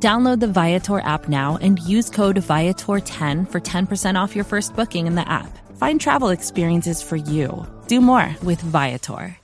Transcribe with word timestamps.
Download 0.00 0.38
the 0.38 0.46
Viator 0.46 1.00
app 1.00 1.28
now 1.28 1.58
and 1.60 1.80
use 1.80 2.08
code 2.08 2.36
Viator10 2.36 3.50
for 3.50 3.60
10% 3.60 4.14
off 4.14 4.36
your 4.36 4.44
first 4.44 4.76
booking 4.76 5.08
in 5.08 5.16
the 5.16 5.28
app. 5.28 5.58
Find 5.76 6.00
travel 6.00 6.28
experiences 6.28 7.02
for 7.02 7.16
you. 7.16 7.66
Do 7.88 8.00
more 8.00 8.36
with 8.44 8.60
Viator. 8.60 9.36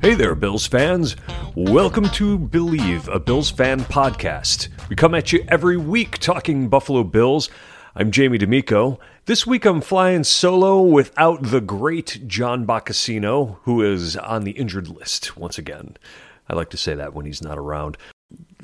Hey 0.00 0.14
there, 0.14 0.34
Bills 0.34 0.66
fans. 0.66 1.14
Welcome 1.54 2.08
to 2.10 2.38
Billieve, 2.38 3.06
a 3.08 3.20
Bills 3.20 3.50
fan 3.50 3.80
podcast. 3.80 4.68
We 4.88 4.96
come 4.96 5.14
at 5.14 5.30
you 5.30 5.44
every 5.48 5.76
week 5.76 6.16
talking 6.20 6.70
Buffalo 6.70 7.04
Bills. 7.04 7.50
I'm 7.94 8.10
Jamie 8.10 8.38
D'Amico. 8.38 8.98
This 9.30 9.46
week 9.46 9.64
I'm 9.64 9.80
flying 9.80 10.24
solo 10.24 10.82
without 10.82 11.40
the 11.40 11.60
great 11.60 12.26
John 12.26 12.66
Boccacino, 12.66 13.58
who 13.62 13.80
is 13.80 14.16
on 14.16 14.42
the 14.42 14.50
injured 14.50 14.88
list 14.88 15.36
once 15.36 15.56
again. 15.56 15.96
I 16.48 16.56
like 16.56 16.68
to 16.70 16.76
say 16.76 16.96
that 16.96 17.14
when 17.14 17.26
he's 17.26 17.40
not 17.40 17.56
around. 17.56 17.96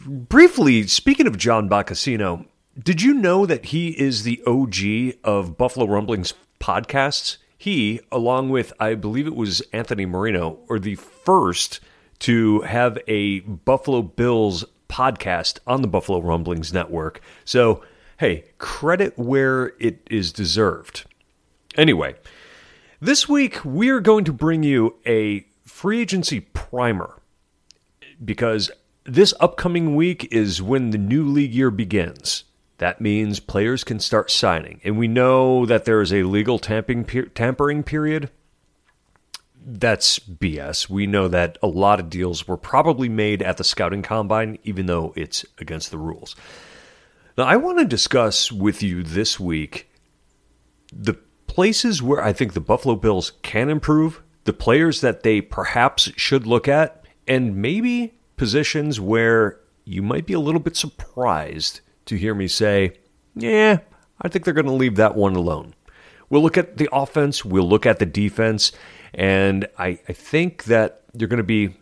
Briefly, 0.05 0.89
speaking 0.89 1.29
of 1.29 1.39
John 1.39 1.69
Boccacino, 1.69 2.47
did 2.77 3.01
you 3.01 3.15
know 3.15 3.47
that 3.47 3.67
he 3.67 3.91
is 3.91 4.25
the 4.25 4.43
OG 4.45 5.21
of 5.23 5.57
Buffalo 5.57 5.87
Rumblings 5.87 6.35
podcasts? 6.59 7.37
He, 7.57 8.01
along 8.11 8.51
with, 8.51 8.73
I 8.81 8.95
believe 8.95 9.29
it 9.29 9.37
was 9.37 9.61
Anthony 9.73 10.05
Marino, 10.05 10.59
are 10.69 10.81
the 10.81 10.97
first 10.97 11.79
to 12.19 12.63
have 12.63 12.99
a 13.07 13.39
Buffalo 13.39 14.03
Bills 14.03 14.65
podcast 14.89 15.61
on 15.65 15.83
the 15.83 15.89
Buffalo 15.89 16.21
Rumblings 16.21 16.73
network. 16.73 17.21
So, 17.45 17.85
hey, 18.19 18.45
credit 18.59 19.19
where 19.19 19.73
it 19.79 20.07
is 20.11 20.33
deserved. 20.33 21.05
Anyway, 21.77 22.15
this 23.01 23.29
week 23.29 23.65
we're 23.65 24.01
going 24.01 24.25
to 24.25 24.33
bring 24.33 24.63
you 24.63 24.97
a 25.07 25.47
free 25.65 26.01
agency 26.01 26.41
primer 26.41 27.21
because 28.25 28.71
this 29.05 29.35
upcoming 29.41 29.95
week 29.95 30.33
is 30.33 30.63
when 30.63 30.91
the 30.91 30.99
new 30.99 31.25
league 31.25 31.53
year 31.53 31.71
begins. 31.71 32.45
That 32.79 33.01
means 33.01 33.41
players 33.41 33.85
can 33.85 34.01
start 34.01 34.31
signing. 34.31 34.81
And 34.85 34.99
we 34.99 35.09
know 35.09 35.67
that 35.67 35.85
there 35.85 36.01
is 36.01 36.13
a 36.13 36.25
legal 36.25 36.59
tampering, 36.59 37.05
tampering 37.35 37.83
period. 37.83 38.31
That's 39.65 40.19
BS. 40.19 40.89
We 40.89 41.07
know 41.07 41.29
that 41.29 41.59
a 41.63 41.67
lot 41.67 42.01
of 42.01 42.11
deals 42.11 42.47
were 42.47 42.57
probably 42.57 43.09
made 43.09 43.43
at 43.43 43.57
the 43.57 43.65
scouting 43.65 44.03
combine, 44.03 44.59
even 44.65 44.87
though 44.87 45.13
it's 45.17 45.45
against 45.59 45.91
the 45.91 45.99
rules. 45.99 46.37
Now, 47.37 47.45
I 47.45 47.57
want 47.57 47.79
to 47.79 47.85
discuss 47.85 48.51
with 48.51 48.83
you 48.83 49.03
this 49.03 49.39
week 49.39 49.91
the 50.91 51.15
places 51.47 52.03
where 52.03 52.25
I 52.25 52.33
think 52.33 52.55
the 52.55 52.61
Buffalo 52.61 52.97
Bills 52.97 53.33
can 53.43 53.69
improve, 53.69 54.23
the 54.45 54.55
players 54.55 55.03
that 55.03 55.23
they 55.23 55.43
perhaps 55.43 56.11
should 56.17 56.47
look 56.47 56.67
at, 56.67 57.05
and 57.29 57.57
maybe 57.57 58.19
positions 58.39 59.01
where 59.01 59.61
you 59.85 60.01
might 60.01 60.25
be 60.25 60.33
a 60.33 60.41
little 60.41 60.61
bit 60.61 60.77
surprised 60.77 61.81
to 62.07 62.17
hear 62.17 62.35
me 62.35 62.49
say, 62.49 62.97
yeah, 63.35 63.81
I 64.23 64.29
think 64.29 64.47
they're 64.47 64.55
going 64.55 64.65
to 64.65 64.73
leave 64.73 64.97
that 64.97 65.15
one 65.15 65.37
alone. 65.37 65.75
We'll 66.31 66.43
look 66.43 66.57
at 66.57 66.79
the 66.79 66.89
offense, 66.91 67.45
we'll 67.45 67.69
look 67.69 67.85
at 67.85 67.99
the 67.99 68.07
defense, 68.07 68.73
and 69.13 69.69
I, 69.79 70.01
I 70.09 70.15
think 70.15 70.65
that 70.65 71.03
you're 71.13 71.29
going 71.29 71.37
to 71.37 71.45
be, 71.45 71.77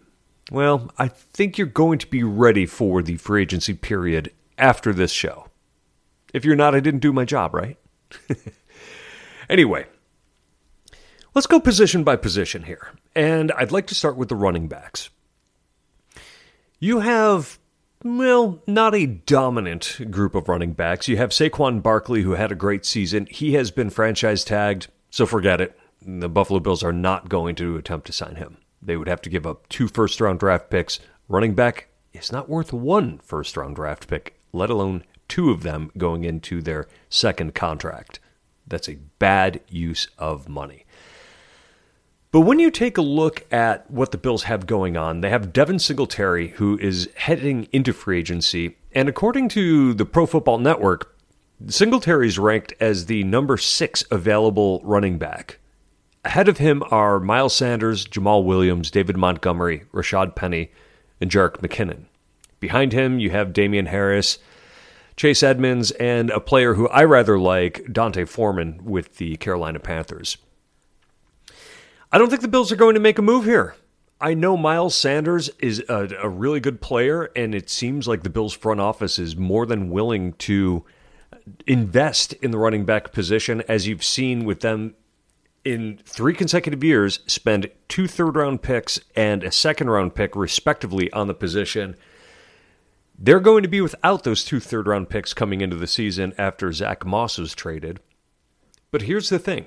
well, 0.51 0.91
I 0.99 1.07
think 1.07 1.59
you're 1.59 1.69
going 1.69 2.01
to 2.01 2.09
be 2.09 2.25
ready 2.25 2.67
for 2.67 3.03
the 3.03 3.19
free 3.19 3.43
agency 3.43 3.75
period 3.75 4.33
after 4.59 4.93
this 4.93 5.13
show. 5.13 5.49
If 6.33 6.45
you're 6.45 6.57
not, 6.57 6.75
I 6.75 6.81
didn't 6.81 7.01
do 7.01 7.13
my 7.13 7.25
job, 7.25 7.55
right? 7.55 7.79
anyway, 9.49 9.87
let's 11.35 11.47
go 11.47 11.61
position 11.61 12.05
by 12.05 12.17
position 12.17 12.65
here. 12.65 12.91
And 13.15 13.53
I'd 13.53 13.73
like 13.73 13.87
to 13.89 13.95
start 13.95 14.17
with 14.17 14.29
the 14.29 14.37
running 14.37 14.69
backs. 14.69 15.11
You 16.81 17.01
have 17.01 17.59
well, 18.05 18.61
not 18.67 18.95
a 18.95 19.07
dominant 19.07 20.11
group 20.11 20.35
of 20.35 20.47
running 20.47 20.75
backs. 20.75 21.09
You 21.09 21.17
have 21.17 21.31
Saquon 21.31 21.83
Barkley, 21.83 22.21
who 22.21 22.33
had 22.33 22.53
a 22.53 22.57
great 22.57 22.85
season. 22.85 23.27
He 23.31 23.55
has 23.55 23.71
been 23.71 23.89
franchise 23.89 24.45
tagged, 24.45 24.89
so 25.09 25.25
forget 25.25 25.59
it. 25.63 25.79
The 26.03 26.29
Buffalo 26.29 26.61
Bills 26.61 26.83
are 26.83 26.93
not 26.93 27.31
going 27.31 27.55
to 27.55 27.79
attempt 27.79 28.07
to 28.09 28.13
sign 28.13 28.37
him. 28.37 28.59
They 28.83 28.99
would 28.99 29.09
have 29.09 29.23
to 29.23 29.31
give 29.31 29.47
up 29.47 29.67
two 29.71 29.89
first 29.89 30.21
round 30.21 30.39
draft 30.41 30.69
picks. 30.69 31.01
Running 31.29 31.55
back 31.55 31.89
is 32.13 32.31
not 32.31 32.51
worth 32.51 32.75
one 32.75 33.21
first 33.21 33.57
round 33.57 33.77
draft 33.77 34.07
pick, 34.07 34.39
let 34.55 34.71
alone 34.71 35.05
two 35.29 35.51
of 35.51 35.63
them 35.63 35.91
going 35.99 36.25
into 36.25 36.63
their 36.63 36.87
second 37.09 37.55
contract. 37.55 38.21
That's 38.67 38.89
a 38.89 38.99
bad 39.19 39.61
use 39.69 40.09
of 40.19 40.49
money. 40.49 40.87
But 42.31 42.41
when 42.41 42.59
you 42.59 42.71
take 42.71 42.99
a 42.99 43.03
look 43.03 43.45
at 43.53 43.89
what 43.91 44.11
the 44.11 44.19
Bills 44.19 44.45
have 44.45 44.67
going 44.67 44.97
on, 44.97 45.21
they 45.21 45.31
have 45.31 45.53
Devin 45.53 45.79
Singletary, 45.79 46.49
who 46.49 46.77
is 46.79 47.09
heading 47.15 47.69
into 47.71 47.93
free 47.93 48.19
agency. 48.19 48.77
And 48.93 49.09
according 49.09 49.51
to 49.51 49.95
the 49.95 50.05
Pro 50.05 50.27
Football 50.27 50.59
Network, 50.59 51.15
Singletary 51.69 52.27
is 52.27 52.39
ranked 52.39 52.75
as 52.81 53.07
the 53.07 53.23
number 53.23 53.57
six 53.57 54.03
available 54.11 54.81
running 54.83 55.17
back. 55.19 55.61
Ahead 56.25 56.49
of 56.49 56.59
him 56.59 56.83
are 56.91 57.21
Miles 57.21 57.55
Sanders, 57.55 58.07
Jamaal 58.07 58.45
Williams, 58.45 58.91
David 58.91 59.17
Montgomery, 59.17 59.85
Rashaad 59.93 60.35
Penny, 60.35 60.73
and 61.21 61.31
Jerick 61.31 61.59
McKinnon. 61.59 62.07
Behind 62.65 62.95
him, 62.95 63.19
you 63.19 63.29
have 63.29 63.53
Damien 63.53 63.85
Harris, 63.85 64.39
Chase 65.17 65.43
Edmonds, 65.43 65.91
and 65.91 66.31
a 66.31 66.41
player 66.41 66.73
who 66.73 66.89
I 66.89 67.05
rather 67.05 67.39
like, 67.39 67.85
D'Onta 67.93 68.27
Foreman, 68.27 68.81
with 68.83 69.19
the 69.19 69.37
Carolina 69.37 69.81
Panthers. 69.81 70.39
I 72.11 72.17
don't 72.17 72.31
think 72.31 72.41
the 72.41 72.49
Bills 72.49 72.73
are 72.73 72.77
going 72.77 72.95
to 72.95 73.03
make 73.03 73.19
a 73.19 73.23
move 73.23 73.45
here. 73.45 73.75
I 74.19 74.33
know 74.33 74.57
Miles 74.57 74.95
Sanders 74.95 75.51
is 75.59 75.85
a, 75.91 76.09
a, 76.23 76.29
really 76.31 76.59
good 76.59 76.81
player, 76.81 77.31
and 77.37 77.55
it 77.55 77.69
seems 77.69 78.09
like 78.09 78.23
the 78.23 78.31
Bills 78.31 78.55
front 78.55 78.81
office 78.81 79.19
is 79.19 79.37
more 79.37 79.67
than 79.67 79.91
willing 79.91 80.33
to 80.49 80.87
invest 81.67 82.33
in 82.33 82.51
the 82.51 82.57
running 82.57 82.87
back 82.87 83.13
position, 83.13 83.63
as 83.69 83.87
you've 83.87 84.03
seen 84.03 84.47
with 84.47 84.61
them 84.61 84.95
in 85.67 86.01
three 86.07 86.33
consecutive 86.33 86.83
years 86.83 87.19
spend 87.27 87.71
two 87.89 88.09
third 88.09 88.37
round 88.37 88.63
picks 88.63 89.01
and 89.15 89.45
a 89.45 89.53
second 89.53 89.91
round 89.91 90.15
pick, 90.15 90.35
respectively, 90.35 91.13
on 91.13 91.27
the 91.27 91.35
position. 91.35 91.95
They're 93.17 93.41
going 93.41 93.63
to 93.63 93.69
be 93.69 93.81
without 93.81 94.25
those 94.25 94.45
two 94.45 94.61
third 94.61 94.87
round 94.87 95.09
picks 95.09 95.35
coming 95.35 95.61
into 95.61 95.77
the 95.77 95.87
season 95.87 96.35
after 96.37 96.73
Zach 96.73 97.07
Moss 97.07 97.39
was 97.39 97.55
traded. 97.55 98.01
But 98.91 99.03
here's 99.03 99.29
the 99.29 99.39
thing 99.39 99.67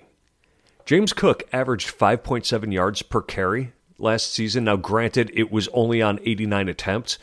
James 0.86 1.14
Cook 1.14 1.44
averaged 1.52 1.98
5.7 1.98 2.74
yards 2.74 3.02
per 3.02 3.22
carry 3.22 3.74
last 3.98 4.34
season. 4.34 4.66
Now, 4.66 4.76
granted, 4.76 5.32
it 5.34 5.52
was 5.52 5.68
only 5.70 6.02
on 6.02 6.20
89 6.24 6.70
attempts, 6.70 7.18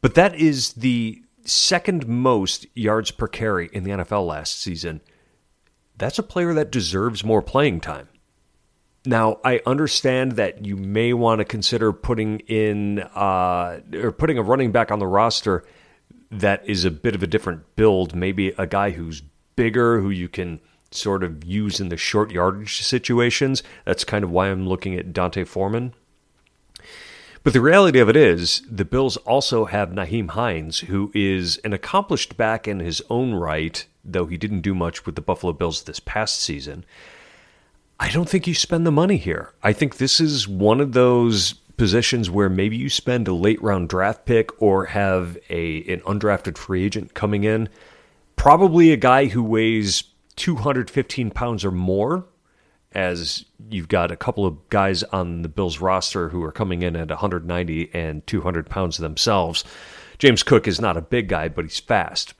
but 0.00 0.14
that 0.14 0.34
is 0.34 0.74
the 0.74 1.22
second 1.44 2.06
most 2.06 2.66
yards 2.74 3.10
per 3.10 3.28
carry 3.28 3.68
in 3.72 3.84
the 3.84 3.90
NFL 3.90 4.26
last 4.26 4.60
season. 4.60 5.00
That's 5.96 6.18
a 6.18 6.24
player 6.24 6.54
that 6.54 6.72
deserves 6.72 7.24
more 7.24 7.42
playing 7.42 7.80
time. 7.80 8.08
Now, 9.06 9.38
I 9.44 9.60
understand 9.66 10.32
that 10.32 10.64
you 10.64 10.76
may 10.76 11.12
want 11.12 11.40
to 11.40 11.44
consider 11.44 11.92
putting 11.92 12.40
in 12.40 13.00
uh, 13.00 13.80
or 13.94 14.12
putting 14.12 14.38
a 14.38 14.42
running 14.42 14.72
back 14.72 14.90
on 14.90 14.98
the 14.98 15.06
roster 15.06 15.64
that 16.30 16.66
is 16.66 16.84
a 16.84 16.90
bit 16.90 17.14
of 17.14 17.22
a 17.22 17.26
different 17.26 17.76
build. 17.76 18.14
Maybe 18.14 18.48
a 18.56 18.66
guy 18.66 18.90
who's 18.90 19.22
bigger, 19.56 20.00
who 20.00 20.10
you 20.10 20.28
can 20.28 20.60
sort 20.90 21.22
of 21.22 21.44
use 21.44 21.80
in 21.80 21.90
the 21.90 21.96
short 21.96 22.30
yardage 22.30 22.82
situations. 22.82 23.62
That's 23.84 24.04
kind 24.04 24.24
of 24.24 24.30
why 24.30 24.48
I'm 24.48 24.66
looking 24.66 24.94
at 24.94 25.12
D'Onta 25.12 25.46
Foreman. 25.46 25.92
But 27.42 27.52
the 27.52 27.60
reality 27.60 27.98
of 27.98 28.08
it 28.08 28.16
is, 28.16 28.62
the 28.70 28.86
Bills 28.86 29.18
also 29.18 29.66
have 29.66 29.90
Nyheim 29.90 30.30
Hines, 30.30 30.80
who 30.80 31.12
is 31.14 31.58
an 31.58 31.74
accomplished 31.74 32.38
back 32.38 32.66
in 32.66 32.80
his 32.80 33.02
own 33.10 33.34
right, 33.34 33.84
though 34.02 34.24
he 34.24 34.38
didn't 34.38 34.62
do 34.62 34.74
much 34.74 35.04
with 35.04 35.14
the 35.14 35.20
Buffalo 35.20 35.52
Bills 35.52 35.82
this 35.82 36.00
past 36.00 36.40
season. 36.40 36.86
I 38.00 38.10
don't 38.10 38.28
think 38.28 38.46
you 38.46 38.54
spend 38.54 38.86
the 38.86 38.92
money 38.92 39.16
here. 39.16 39.52
I 39.62 39.72
think 39.72 39.96
this 39.96 40.20
is 40.20 40.48
one 40.48 40.80
of 40.80 40.92
those 40.92 41.54
positions 41.76 42.30
where 42.30 42.48
maybe 42.48 42.76
you 42.76 42.88
spend 42.88 43.28
a 43.28 43.34
late 43.34 43.62
round 43.62 43.88
draft 43.88 44.26
pick 44.26 44.50
or 44.62 44.86
have 44.86 45.36
a 45.50 45.82
an 45.92 46.00
undrafted 46.00 46.56
free 46.58 46.84
agent 46.84 47.14
coming 47.14 47.44
in. 47.44 47.68
Probably 48.36 48.92
a 48.92 48.96
guy 48.96 49.26
who 49.26 49.42
weighs 49.42 50.04
215 50.36 51.30
pounds 51.30 51.64
or 51.64 51.70
more 51.70 52.26
as 52.92 53.44
you've 53.70 53.88
got 53.88 54.12
a 54.12 54.16
couple 54.16 54.46
of 54.46 54.68
guys 54.70 55.02
on 55.04 55.42
the 55.42 55.48
Bills 55.48 55.80
roster 55.80 56.28
who 56.28 56.42
are 56.42 56.52
coming 56.52 56.82
in 56.82 56.94
at 56.94 57.08
190 57.08 57.90
and 57.92 58.24
200 58.26 58.70
pounds 58.70 58.98
themselves. 58.98 59.64
James 60.18 60.44
Cook 60.44 60.68
is 60.68 60.80
not 60.80 60.96
a 60.96 61.02
big 61.02 61.28
guy, 61.28 61.48
but 61.48 61.64
he's 61.64 61.80
fast. 61.80 62.34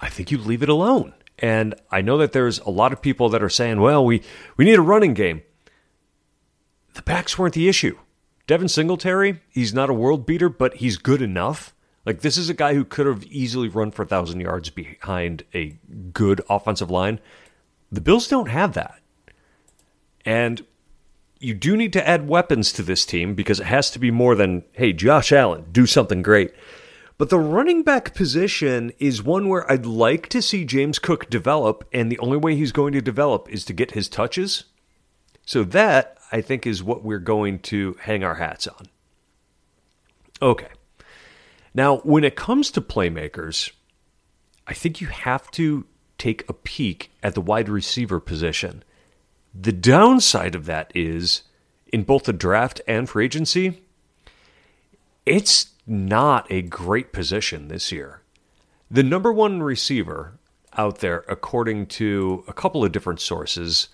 I 0.00 0.08
think 0.08 0.32
you 0.32 0.38
leave 0.38 0.62
it 0.62 0.68
alone. 0.68 1.14
And 1.38 1.74
I 1.90 2.00
know 2.00 2.18
that 2.18 2.32
there's 2.32 2.58
a 2.60 2.70
lot 2.70 2.92
of 2.92 3.02
people 3.02 3.28
that 3.30 3.42
are 3.42 3.48
saying, 3.48 3.80
well, 3.80 4.04
we, 4.04 4.22
we 4.56 4.64
need 4.64 4.78
a 4.78 4.82
running 4.82 5.14
game. 5.14 5.42
The 6.94 7.02
backs 7.02 7.38
weren't 7.38 7.54
the 7.54 7.68
issue. 7.68 7.98
Devin 8.46 8.68
Singletary, 8.68 9.40
he's 9.48 9.74
not 9.74 9.90
a 9.90 9.94
world 9.94 10.26
beater, 10.26 10.48
but 10.48 10.74
he's 10.74 10.96
good 10.96 11.22
enough. 11.22 11.74
Like, 12.04 12.20
this 12.20 12.36
is 12.36 12.50
a 12.50 12.54
guy 12.54 12.74
who 12.74 12.84
could 12.84 13.06
have 13.06 13.24
easily 13.24 13.68
run 13.68 13.90
for 13.90 14.02
1,000 14.02 14.40
yards 14.40 14.70
behind 14.70 15.44
a 15.54 15.78
good 16.12 16.42
offensive 16.50 16.90
line. 16.90 17.18
The 17.90 18.02
Bills 18.02 18.28
don't 18.28 18.50
have 18.50 18.74
that. 18.74 19.00
And 20.24 20.64
you 21.40 21.54
do 21.54 21.76
need 21.76 21.92
to 21.94 22.06
add 22.06 22.28
weapons 22.28 22.72
to 22.72 22.82
this 22.82 23.06
team 23.06 23.34
because 23.34 23.60
it 23.60 23.66
has 23.66 23.90
to 23.90 23.98
be 23.98 24.10
more 24.10 24.34
than, 24.34 24.64
hey, 24.72 24.92
Josh 24.92 25.32
Allen, 25.32 25.66
do 25.72 25.86
something 25.86 26.22
great. 26.22 26.52
But 27.16 27.30
the 27.30 27.38
running 27.38 27.82
back 27.82 28.14
position 28.14 28.92
is 28.98 29.22
one 29.22 29.48
where 29.48 29.70
I'd 29.70 29.86
like 29.86 30.28
to 30.30 30.42
see 30.42 30.64
James 30.64 30.98
Cook 30.98 31.30
develop, 31.30 31.88
and 31.92 32.10
the 32.10 32.18
only 32.18 32.36
way 32.36 32.56
he's 32.56 32.72
going 32.72 32.92
to 32.94 33.00
develop 33.00 33.48
is 33.48 33.64
to 33.66 33.72
get 33.72 33.92
his 33.92 34.08
touches. 34.08 34.64
So 35.46 35.62
that, 35.64 36.18
I 36.32 36.40
think, 36.40 36.66
is 36.66 36.82
what 36.82 37.04
we're 37.04 37.18
going 37.20 37.60
to 37.60 37.96
hang 38.00 38.24
our 38.24 38.34
hats 38.34 38.66
on. 38.66 38.88
Okay. 40.42 40.68
Now, 41.72 41.98
when 41.98 42.24
it 42.24 42.34
comes 42.34 42.70
to 42.72 42.80
playmakers, 42.80 43.70
I 44.66 44.74
think 44.74 45.00
you 45.00 45.06
have 45.06 45.50
to 45.52 45.86
take 46.18 46.48
a 46.48 46.52
peek 46.52 47.10
at 47.22 47.34
the 47.34 47.40
wide 47.40 47.68
receiver 47.68 48.18
position. 48.18 48.82
The 49.54 49.72
downside 49.72 50.54
of 50.54 50.66
that 50.66 50.90
is, 50.94 51.42
in 51.92 52.02
both 52.02 52.24
the 52.24 52.32
draft 52.32 52.80
and 52.88 53.08
free 53.08 53.26
agency, 53.26 53.82
it's 55.26 55.73
not 55.86 56.50
a 56.50 56.62
great 56.62 57.12
position 57.12 57.68
this 57.68 57.92
year. 57.92 58.22
The 58.90 59.02
number 59.02 59.32
one 59.32 59.62
receiver 59.62 60.38
out 60.76 60.98
there, 60.98 61.24
according 61.28 61.86
to 61.86 62.44
a 62.48 62.52
couple 62.52 62.84
of 62.84 62.92
different 62.92 63.20
sources, 63.20 63.88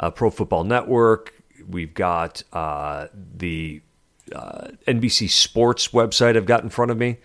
uh, 0.00 0.10
Pro 0.10 0.30
Football 0.30 0.64
Network, 0.64 1.34
we've 1.68 1.94
got 1.94 2.42
uh, 2.52 3.06
the 3.12 3.82
uh, 4.34 4.68
NBC 4.86 5.30
Sports 5.30 5.88
website 5.88 6.36
I've 6.36 6.46
got 6.46 6.62
in 6.62 6.68
front 6.70 6.90
of 6.90 6.98
me. 6.98 7.18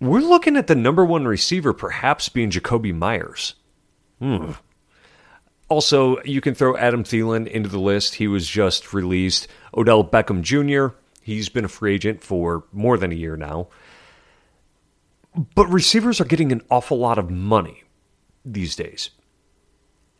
We're 0.00 0.20
looking 0.20 0.56
at 0.56 0.66
the 0.66 0.74
number 0.74 1.04
one 1.04 1.26
receiver 1.26 1.72
perhaps 1.72 2.28
being 2.28 2.50
Jakobi 2.50 2.94
Meyers. 2.94 3.54
Hmm. 4.18 4.52
Also, 5.68 6.20
you 6.24 6.40
can 6.40 6.54
throw 6.54 6.76
Adam 6.76 7.04
Thielen 7.04 7.46
into 7.46 7.68
the 7.68 7.78
list. 7.78 8.16
He 8.16 8.26
was 8.26 8.48
just 8.48 8.92
released. 8.92 9.46
Odell 9.76 10.02
Beckham 10.02 10.42
Jr., 10.42 10.96
He's 11.30 11.48
been 11.48 11.64
a 11.64 11.68
free 11.68 11.94
agent 11.94 12.24
for 12.24 12.64
more 12.72 12.96
than 12.96 13.12
a 13.12 13.14
year 13.14 13.36
now. 13.36 13.68
But 15.54 15.68
receivers 15.68 16.20
are 16.20 16.24
getting 16.24 16.50
an 16.50 16.62
awful 16.70 16.98
lot 16.98 17.18
of 17.18 17.30
money 17.30 17.84
these 18.44 18.74
days. 18.74 19.10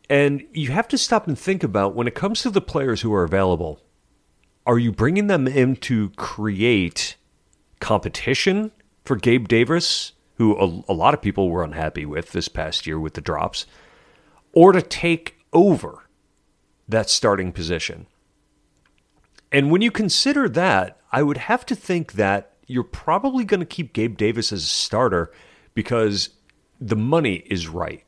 And 0.09 0.45
you 0.53 0.71
have 0.71 0.87
to 0.87 0.97
stop 0.97 1.27
and 1.27 1.37
think 1.37 1.63
about 1.63 1.95
when 1.95 2.07
it 2.07 2.15
comes 2.15 2.41
to 2.41 2.49
the 2.49 2.61
players 2.61 3.01
who 3.01 3.13
are 3.13 3.25
available, 3.25 3.81
are 4.65 4.79
you 4.79 4.93
bringing 4.93 5.27
them 5.27 5.47
in 5.47 5.75
to 5.77 6.11
create 6.11 7.17
competition 7.81 8.71
for 9.03 9.17
Gabe 9.17 9.49
Davis, 9.49 10.13
who 10.35 10.55
a, 10.57 10.91
a, 10.91 10.93
lot 10.93 11.13
of 11.13 11.21
people 11.21 11.49
were 11.49 11.63
unhappy 11.63 12.05
with 12.05 12.31
this 12.31 12.47
past 12.47 12.87
year 12.87 12.99
with 12.99 13.15
the 13.15 13.21
drops, 13.21 13.65
or 14.53 14.71
to 14.71 14.81
take 14.81 15.37
over 15.51 16.07
that 16.87 17.09
starting 17.09 17.51
position? 17.51 18.07
And 19.51 19.71
when 19.71 19.81
you 19.81 19.91
consider 19.91 20.47
that, 20.47 21.00
I 21.11 21.23
would 21.23 21.37
have 21.37 21.65
to 21.67 21.75
think 21.75 22.13
that 22.13 22.53
you're 22.67 22.83
probably 22.83 23.43
going 23.43 23.59
to 23.59 23.65
keep 23.65 23.93
Gabe 23.93 24.17
Davis 24.17 24.51
as 24.51 24.63
a 24.63 24.67
starter 24.67 25.31
because 25.73 26.29
the 26.79 26.95
money 26.95 27.43
is 27.47 27.67
right. 27.67 28.03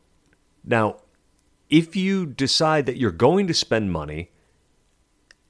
Now, 0.64 0.98
if 1.70 1.96
you 1.96 2.26
decide 2.26 2.86
that 2.86 2.98
you're 2.98 3.12
going 3.12 3.48
to 3.48 3.54
spend 3.54 3.92
money, 3.92 4.32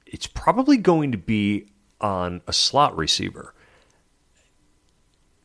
it's 0.06 0.26
probably 0.26 0.76
going 0.76 1.12
to 1.12 1.18
be 1.18 1.68
on 2.00 2.42
a 2.46 2.52
slot 2.52 2.96
receiver. 2.96 3.54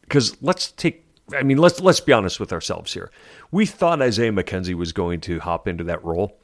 Because 0.01 0.41
let's 0.41 0.71
take 0.71 1.05
I 1.35 1.43
mean, 1.43 1.57
let's 1.57 1.79
let's 1.79 1.99
be 1.99 2.13
honest 2.13 2.39
with 2.39 2.51
ourselves 2.51 2.93
here. 2.93 3.11
We 3.51 3.65
thought 3.65 4.01
Isaiah 4.01 4.31
McKenzie 4.31 4.73
was 4.73 4.91
going 4.91 5.21
to 5.21 5.39
hop 5.39 5.67
into 5.67 5.83
that 5.85 6.03
role, 6.03 6.39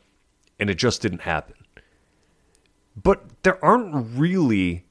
and 0.59 0.69
it 0.69 0.75
just 0.75 1.01
didn't 1.01 1.21
happen. 1.21 1.55
But 2.95 3.23
there 3.43 3.63
aren't 3.63 4.15
really 4.17 4.84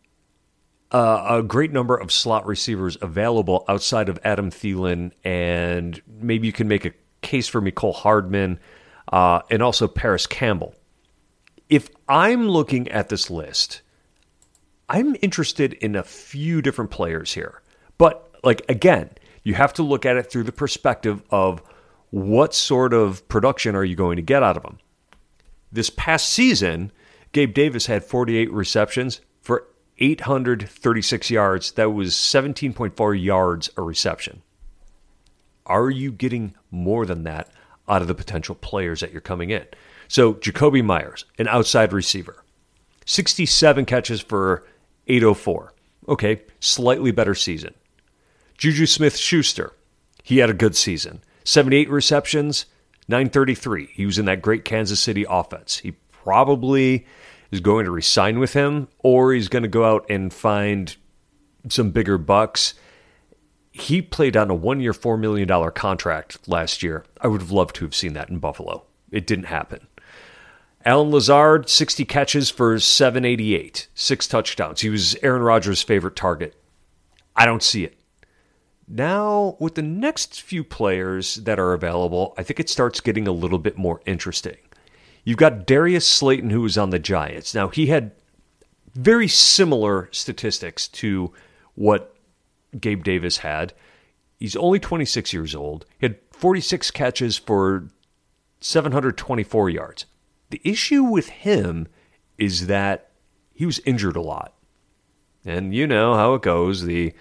uh, 0.92 1.26
a 1.28 1.42
great 1.42 1.72
number 1.72 1.96
of 1.96 2.12
slot 2.12 2.46
receivers 2.46 2.96
available 3.00 3.64
outside 3.68 4.08
of 4.08 4.18
Adam 4.24 4.50
Thielen, 4.50 5.12
and 5.24 6.00
maybe 6.06 6.46
you 6.46 6.52
can 6.52 6.68
make 6.68 6.84
a 6.84 6.92
case 7.22 7.48
for 7.48 7.60
Mecole 7.60 7.94
Hardman 7.94 8.60
uh, 9.12 9.40
and 9.50 9.62
also 9.62 9.88
Parris 9.88 10.26
Campbell. 10.26 10.74
If 11.68 11.88
I'm 12.08 12.48
looking 12.48 12.88
at 12.88 13.08
this 13.08 13.30
list, 13.30 13.82
I'm 14.88 15.16
interested 15.22 15.72
in 15.74 15.96
a 15.96 16.02
few 16.02 16.60
different 16.62 16.90
players 16.90 17.32
here. 17.32 17.62
But, 17.98 18.30
like, 18.42 18.62
again, 18.68 19.10
you 19.42 19.54
have 19.54 19.72
to 19.74 19.82
look 19.82 20.04
at 20.04 20.16
it 20.16 20.30
through 20.30 20.44
the 20.44 20.52
perspective 20.52 21.22
of 21.30 21.62
what 22.10 22.54
sort 22.54 22.92
of 22.92 23.26
production 23.28 23.74
are 23.74 23.84
you 23.84 23.96
going 23.96 24.16
to 24.16 24.22
get 24.22 24.42
out 24.42 24.56
of 24.56 24.62
them. 24.62 24.78
This 25.72 25.90
past 25.90 26.30
season, 26.30 26.92
Gabe 27.32 27.52
Davis 27.54 27.86
had 27.86 28.04
48 28.04 28.52
receptions 28.52 29.20
for 29.40 29.66
836 29.98 31.30
yards. 31.30 31.72
That 31.72 31.90
was 31.90 32.14
17.4 32.14 33.22
yards 33.22 33.70
a 33.76 33.82
reception. 33.82 34.42
Are 35.66 35.90
you 35.90 36.12
getting 36.12 36.54
more 36.70 37.06
than 37.06 37.24
that 37.24 37.48
out 37.88 38.02
of 38.02 38.08
the 38.08 38.14
potential 38.14 38.54
players 38.54 39.00
that 39.00 39.12
you're 39.12 39.20
coming 39.20 39.50
in? 39.50 39.66
So, 40.08 40.34
Jakobi 40.34 40.84
Meyers, 40.84 41.24
an 41.38 41.48
outside 41.48 41.92
receiver, 41.92 42.44
67 43.06 43.84
catches 43.86 44.20
for 44.20 44.64
804. 45.06 45.72
Okay, 46.08 46.42
slightly 46.60 47.10
better 47.10 47.34
season. 47.34 47.74
Juju 48.58 48.86
Smith 48.86 49.16
Schuster, 49.16 49.72
he 50.22 50.38
had 50.38 50.50
a 50.50 50.54
good 50.54 50.76
season. 50.76 51.22
78 51.44 51.88
receptions, 51.90 52.66
933. 53.08 53.90
He 53.92 54.06
was 54.06 54.18
in 54.18 54.26
that 54.26 54.42
great 54.42 54.64
Kansas 54.64 55.00
City 55.00 55.24
offense. 55.28 55.78
He 55.78 55.92
probably 56.10 57.06
is 57.54 57.60
going 57.60 57.84
to 57.84 57.90
resign 57.90 58.40
with 58.40 58.52
him 58.52 58.88
or 58.98 59.32
he's 59.32 59.48
going 59.48 59.62
to 59.62 59.68
go 59.68 59.84
out 59.84 60.04
and 60.10 60.34
find 60.34 60.96
some 61.68 61.90
bigger 61.90 62.18
bucks. 62.18 62.74
He 63.70 64.02
played 64.02 64.36
on 64.36 64.50
a 64.50 64.54
one 64.54 64.80
year, 64.80 64.92
$4 64.92 65.18
million 65.18 65.48
contract 65.70 66.48
last 66.48 66.82
year. 66.82 67.04
I 67.20 67.28
would 67.28 67.40
have 67.40 67.52
loved 67.52 67.76
to 67.76 67.84
have 67.84 67.94
seen 67.94 68.12
that 68.14 68.28
in 68.28 68.38
Buffalo. 68.38 68.84
It 69.10 69.26
didn't 69.26 69.46
happen. 69.46 69.86
Allen 70.84 71.10
Lazard, 71.10 71.70
60 71.70 72.04
catches 72.04 72.50
for 72.50 72.78
788, 72.78 73.88
six 73.94 74.28
touchdowns. 74.28 74.82
He 74.82 74.90
was 74.90 75.16
Aaron 75.22 75.42
Rodgers' 75.42 75.82
favorite 75.82 76.16
target. 76.16 76.60
I 77.34 77.46
don't 77.46 77.62
see 77.62 77.84
it. 77.84 77.98
Now, 78.86 79.56
with 79.58 79.76
the 79.76 79.82
next 79.82 80.42
few 80.42 80.62
players 80.62 81.36
that 81.36 81.58
are 81.58 81.72
available, 81.72 82.34
I 82.36 82.42
think 82.42 82.60
it 82.60 82.68
starts 82.68 83.00
getting 83.00 83.26
a 83.26 83.32
little 83.32 83.58
bit 83.58 83.78
more 83.78 84.02
interesting. 84.04 84.58
You've 85.24 85.38
got 85.38 85.66
Darius 85.66 86.06
Slayton, 86.06 86.50
who 86.50 86.60
was 86.60 86.76
on 86.76 86.90
the 86.90 86.98
Giants. 86.98 87.54
Now, 87.54 87.68
he 87.68 87.86
had 87.86 88.12
very 88.94 89.26
similar 89.26 90.08
statistics 90.12 90.86
to 90.88 91.32
what 91.74 92.14
Gabe 92.78 93.02
Davis 93.02 93.38
had. 93.38 93.72
He's 94.38 94.56
only 94.56 94.78
26 94.78 95.32
years 95.32 95.54
old. 95.54 95.86
He 95.98 96.06
had 96.06 96.18
46 96.32 96.90
catches 96.90 97.38
for 97.38 97.88
724 98.60 99.70
yards. 99.70 100.06
The 100.50 100.60
issue 100.62 101.04
with 101.04 101.28
him 101.28 101.88
is 102.36 102.66
that 102.66 103.10
he 103.54 103.64
was 103.64 103.80
injured 103.80 104.16
a 104.16 104.20
lot. 104.20 104.54
And 105.44 105.74
you 105.74 105.86
know 105.86 106.14
how 106.14 106.34
it 106.34 106.42
goes. 106.42 106.84
The 106.84 107.14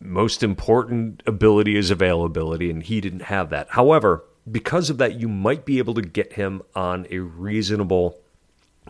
most 0.00 0.42
important 0.42 1.22
ability 1.26 1.76
is 1.76 1.90
availability, 1.90 2.70
and 2.70 2.82
he 2.82 3.00
didn't 3.00 3.22
have 3.22 3.50
that. 3.50 3.68
However, 3.70 4.24
because 4.50 4.90
of 4.90 4.98
that, 4.98 5.20
you 5.20 5.28
might 5.28 5.64
be 5.64 5.78
able 5.78 5.94
to 5.94 6.02
get 6.02 6.34
him 6.34 6.62
on 6.74 7.06
a 7.10 7.18
reasonable 7.18 8.18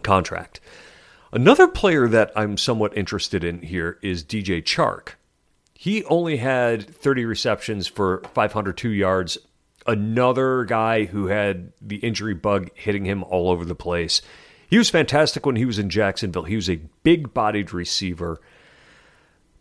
contract. 0.03 0.61
Another 1.33 1.69
player 1.69 2.09
that 2.09 2.33
I'm 2.35 2.57
somewhat 2.57 2.97
interested 2.97 3.45
in 3.45 3.63
here 3.63 3.99
is 4.03 4.25
DJ 4.25 4.63
Chark. 4.63 5.11
He 5.75 6.05
only 6.05 6.39
had 6.39 6.89
30 6.89 7.25
receptions 7.25 7.87
for 7.87 8.23
502 8.35 8.91
yards. 8.91 9.39
Another 9.87 10.65
guy 10.65 11.05
who 11.05 11.27
had 11.27 11.73
the 11.81 11.97
injury 11.97 12.35
bug 12.35 12.71
hitting 12.75 13.05
him 13.05 13.23
all 13.25 13.51
over 13.51 13.65
the 13.65 13.75
place. 13.75 14.23
He 14.69 14.77
was 14.77 14.91
fantastic 14.91 15.47
when 15.47 15.57
he 15.57 15.65
was 15.65 15.79
in 15.79 15.89
Jacksonville. 15.89 16.43
He 16.43 16.57
was 16.57 16.69
a 16.69 16.81
big 17.03 17.33
bodied 17.33 17.73
receiver. 17.73 18.41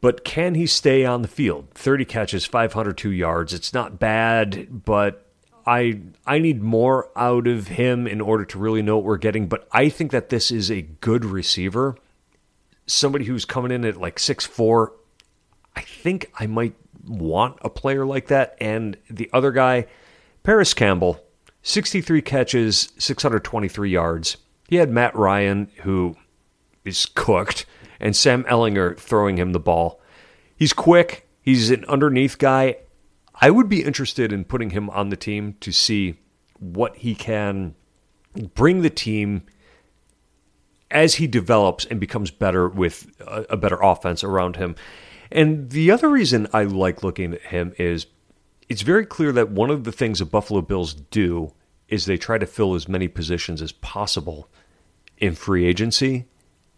But 0.01 0.23
can 0.23 0.55
he 0.55 0.67
stay 0.67 1.05
on 1.05 1.21
the 1.21 1.27
field? 1.27 1.69
30 1.75 2.05
catches, 2.05 2.45
502 2.45 3.11
yards. 3.11 3.53
It's 3.53 3.73
not 3.73 3.99
bad, 3.99 4.85
but 4.85 5.26
I 5.67 5.99
I 6.25 6.39
need 6.39 6.63
more 6.63 7.09
out 7.15 7.45
of 7.45 7.67
him 7.67 8.07
in 8.07 8.21
order 8.21 8.45
to 8.45 8.57
really 8.57 8.81
know 8.81 8.95
what 8.95 9.05
we're 9.05 9.17
getting, 9.17 9.47
but 9.47 9.67
I 9.73 9.89
think 9.89 10.11
that 10.11 10.29
this 10.29 10.49
is 10.49 10.71
a 10.71 10.81
good 10.81 11.25
receiver. 11.25 11.97
Somebody 12.85 13.25
who's 13.25 13.43
coming 13.43 13.71
in 13.71 13.83
at 13.83 13.97
like 13.97 14.17
six 14.17 14.45
four. 14.45 14.93
I 15.75 15.81
think 15.81 16.31
I 16.39 16.47
might 16.47 16.73
want 17.05 17.57
a 17.61 17.69
player 17.69 18.05
like 18.05 18.27
that. 18.27 18.57
And 18.59 18.97
the 19.09 19.29
other 19.33 19.51
guy, 19.51 19.85
Parris 20.43 20.73
Campbell, 20.73 21.23
63 21.61 22.21
catches, 22.21 22.93
623 22.97 23.89
yards. 23.91 24.37
He 24.69 24.77
had 24.77 24.89
Matt 24.89 25.15
Ryan, 25.15 25.69
who 25.83 26.15
is 26.83 27.05
cooked, 27.05 27.65
and 27.99 28.15
Sam 28.15 28.43
Ehlinger 28.45 28.97
throwing 28.97 29.37
him 29.37 29.51
the 29.51 29.59
ball. 29.59 30.01
He's 30.55 30.73
quick. 30.73 31.27
He's 31.41 31.69
an 31.69 31.85
underneath 31.85 32.37
guy. 32.37 32.77
I 33.39 33.51
would 33.51 33.69
be 33.69 33.83
interested 33.83 34.33
in 34.33 34.45
putting 34.45 34.71
him 34.71 34.89
on 34.89 35.09
the 35.09 35.15
team 35.15 35.55
to 35.61 35.71
see 35.71 36.19
what 36.59 36.97
he 36.97 37.15
can 37.15 37.75
bring 38.55 38.81
the 38.81 38.89
team 38.89 39.43
as 40.89 41.15
he 41.15 41.27
develops 41.27 41.85
and 41.85 41.99
becomes 41.99 42.31
better 42.31 42.67
with 42.67 43.11
a, 43.21 43.45
a, 43.51 43.57
better 43.57 43.77
offense 43.81 44.23
around 44.23 44.55
him. 44.55 44.75
And 45.31 45.69
the 45.69 45.91
other 45.91 46.09
reason 46.09 46.47
I 46.53 46.63
like 46.63 47.03
looking 47.03 47.33
at 47.33 47.41
him 47.41 47.73
is 47.77 48.07
it's 48.69 48.81
very 48.81 49.05
clear 49.05 49.31
that 49.33 49.49
one 49.49 49.69
of 49.69 49.83
the 49.83 49.91
things 49.91 50.19
the 50.19 50.25
Buffalo 50.25 50.61
Bills 50.61 50.93
do 50.93 51.53
is 51.89 52.05
they 52.05 52.17
try 52.17 52.37
to 52.37 52.45
fill 52.45 52.73
as 52.73 52.87
many 52.87 53.07
positions 53.07 53.61
as 53.61 53.71
possible 53.71 54.49
in 55.17 55.35
free 55.35 55.65
agency. 55.65 56.25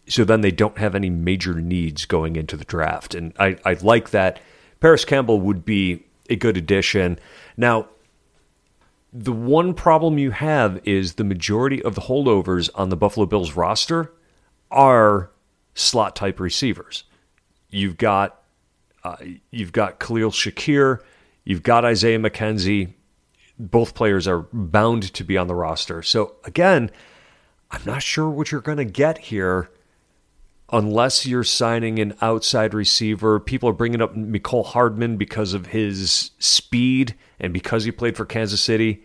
So 0.08 0.24
then 0.24 0.40
they 0.40 0.50
don't 0.50 0.78
have 0.78 0.94
any 0.94 1.10
major 1.10 1.54
needs 1.54 2.04
going 2.04 2.36
into 2.36 2.56
the 2.56 2.64
draft. 2.64 3.14
And 3.14 3.32
I, 3.38 3.56
I 3.64 3.74
like 3.74 4.10
that. 4.10 4.40
Parris 4.80 5.04
Campbell 5.04 5.40
would 5.40 5.64
be 5.64 6.04
a 6.30 6.36
good 6.36 6.56
addition. 6.56 7.18
Now, 7.56 7.88
the 9.12 9.32
one 9.32 9.74
problem 9.74 10.18
you 10.18 10.30
have 10.30 10.80
is 10.84 11.14
the 11.14 11.24
majority 11.24 11.82
of 11.82 11.96
the 11.96 12.02
holdovers 12.02 12.70
on 12.74 12.88
the 12.88 12.96
Buffalo 12.96 13.26
Bills 13.26 13.56
roster 13.56 14.12
are 14.70 15.30
slot 15.74 16.14
type 16.14 16.38
receivers. 16.38 17.04
You've 17.70 17.96
got 17.98 18.40
uh, 19.02 19.16
you've 19.50 19.72
got 19.72 19.98
Khalil 19.98 20.30
Shakir, 20.30 21.00
you've 21.44 21.62
got 21.62 21.84
Isaiah 21.84 22.18
McKenzie. 22.18 22.92
Both 23.58 23.94
players 23.94 24.28
are 24.28 24.46
bound 24.52 25.12
to 25.14 25.24
be 25.24 25.36
on 25.36 25.46
the 25.46 25.54
roster. 25.54 26.02
So 26.02 26.36
again, 26.44 26.90
I'm 27.70 27.82
not 27.84 28.02
sure 28.02 28.28
what 28.28 28.52
you're 28.52 28.60
going 28.60 28.78
to 28.78 28.84
get 28.84 29.18
here 29.18 29.70
unless 30.72 31.26
you're 31.26 31.44
signing 31.44 31.98
an 31.98 32.14
outside 32.20 32.74
receiver. 32.74 33.40
People 33.40 33.68
are 33.68 33.74
bringing 33.74 34.00
up 34.00 34.14
Mecole 34.14 34.66
Hardman 34.66 35.16
because 35.16 35.52
of 35.52 35.66
his 35.66 36.30
speed 36.38 37.14
and 37.38 37.52
because 37.52 37.84
he 37.84 37.92
played 37.92 38.16
for 38.16 38.24
Kansas 38.24 38.60
City. 38.60 39.02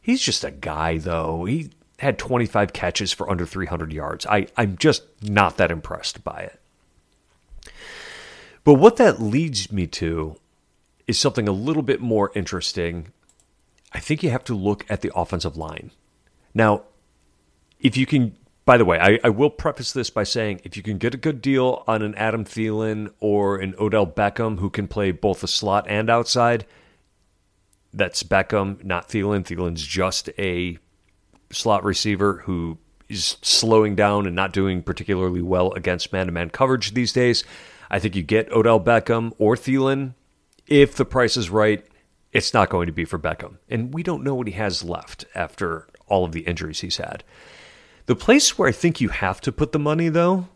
He's 0.00 0.22
just 0.22 0.44
a 0.44 0.50
guy, 0.50 0.98
though. 0.98 1.44
He 1.44 1.70
had 1.98 2.18
25 2.18 2.72
catches 2.72 3.12
for 3.12 3.28
under 3.30 3.44
300 3.44 3.92
yards. 3.92 4.26
I, 4.26 4.46
I'm 4.56 4.76
just 4.76 5.02
not 5.22 5.56
that 5.56 5.70
impressed 5.70 6.22
by 6.22 6.50
it. 6.52 6.60
But 8.64 8.74
what 8.74 8.96
that 8.96 9.20
leads 9.20 9.72
me 9.72 9.86
to 9.88 10.36
is 11.06 11.18
something 11.18 11.48
a 11.48 11.52
little 11.52 11.82
bit 11.82 12.00
more 12.00 12.30
interesting. 12.34 13.08
I 13.92 13.98
think 13.98 14.22
you 14.22 14.30
have 14.30 14.44
to 14.44 14.54
look 14.54 14.84
at 14.88 15.00
the 15.00 15.10
offensive 15.14 15.56
line. 15.56 15.90
Now, 16.54 16.82
if 17.80 17.96
you 17.96 18.06
can 18.06 18.36
by 18.68 18.76
the 18.76 18.84
way, 18.84 18.98
I, 19.00 19.18
I, 19.24 19.30
will 19.30 19.48
preface 19.48 19.92
this 19.92 20.10
by 20.10 20.24
saying 20.24 20.60
if 20.62 20.76
you 20.76 20.82
can 20.82 20.98
get 20.98 21.14
a 21.14 21.16
good 21.16 21.40
deal 21.40 21.84
on 21.88 22.02
an 22.02 22.14
Adam 22.16 22.44
Thielen 22.44 23.10
or 23.18 23.56
an 23.56 23.74
Odell 23.78 24.06
Beckham 24.06 24.58
who 24.58 24.68
can 24.68 24.86
play 24.86 25.10
both 25.10 25.40
the 25.40 25.48
slot 25.48 25.86
and 25.88 26.10
outside, 26.10 26.66
that's 27.94 28.22
Beckham, 28.22 28.84
not 28.84 29.08
Thielen. 29.08 29.42
Thielen's 29.42 29.86
just 29.86 30.28
a 30.38 30.76
slot 31.50 31.82
receiver 31.82 32.42
who 32.44 32.76
is 33.08 33.38
slowing 33.40 33.94
down 33.94 34.26
and 34.26 34.36
not 34.36 34.52
doing 34.52 34.82
particularly 34.82 35.40
well 35.40 35.72
against 35.72 36.12
man 36.12 36.26
to 36.26 36.32
man 36.32 36.50
coverage 36.50 36.92
these 36.92 37.14
days. 37.14 37.44
I 37.90 37.98
think 37.98 38.14
you 38.14 38.22
get 38.22 38.52
Odell 38.52 38.80
Beckham 38.80 39.32
or 39.38 39.56
Thielen 39.56 40.12
if 40.66 40.94
the 40.94 41.06
price 41.06 41.38
is 41.38 41.48
right. 41.48 41.86
It's 42.32 42.52
not 42.52 42.68
going 42.68 42.84
to 42.84 42.92
be 42.92 43.06
for 43.06 43.18
Beckham. 43.18 43.56
And 43.70 43.94
we 43.94 44.02
don't 44.02 44.22
know 44.22 44.34
what 44.34 44.46
he 44.46 44.52
has 44.52 44.84
left 44.84 45.24
after 45.34 45.88
all 46.06 46.26
of 46.26 46.32
the 46.32 46.42
injuries 46.42 46.80
he's 46.80 46.98
had. 46.98 47.24
The 48.08 48.16
place 48.16 48.56
where 48.56 48.66
I 48.66 48.72
think 48.72 49.02
you 49.02 49.10
have 49.10 49.38
to 49.42 49.52
put 49.52 49.72
the 49.72 49.78
money, 49.78 50.08
though, 50.08 50.48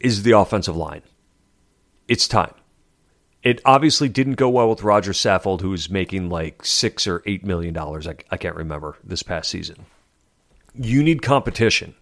is 0.00 0.24
the 0.24 0.32
offensive 0.32 0.76
line. 0.76 1.02
It's 2.08 2.26
time. 2.26 2.52
It 3.44 3.60
obviously 3.64 4.08
didn't 4.08 4.34
go 4.34 4.48
well 4.48 4.68
with 4.68 4.82
Rodger 4.82 5.12
Saffold, 5.12 5.60
who 5.60 5.70
was 5.70 5.88
making 5.88 6.30
like 6.30 6.64
six 6.64 7.06
or 7.06 7.22
eight 7.26 7.44
million 7.44 7.72
dollars. 7.72 8.08
I, 8.08 8.16
I 8.32 8.36
can't 8.36 8.56
remember 8.56 8.98
this 9.04 9.22
past 9.22 9.50
season. 9.50 9.86
You 10.74 11.04
need 11.04 11.22
competition. 11.22 11.94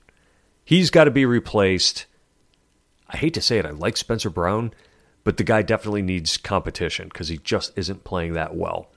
He's 0.64 0.88
got 0.88 1.04
to 1.04 1.10
be 1.10 1.26
replaced. 1.26 2.06
I 3.10 3.18
hate 3.18 3.34
to 3.34 3.42
say 3.42 3.58
it, 3.58 3.66
I 3.66 3.70
like 3.72 3.98
Spencer 3.98 4.30
Brown, 4.30 4.72
but 5.22 5.36
the 5.36 5.44
guy 5.44 5.60
definitely 5.60 6.00
needs 6.00 6.38
competition 6.38 7.08
because 7.08 7.28
he 7.28 7.36
just 7.36 7.76
isn't 7.76 8.04
playing 8.04 8.32
that 8.32 8.56
well. 8.56 8.90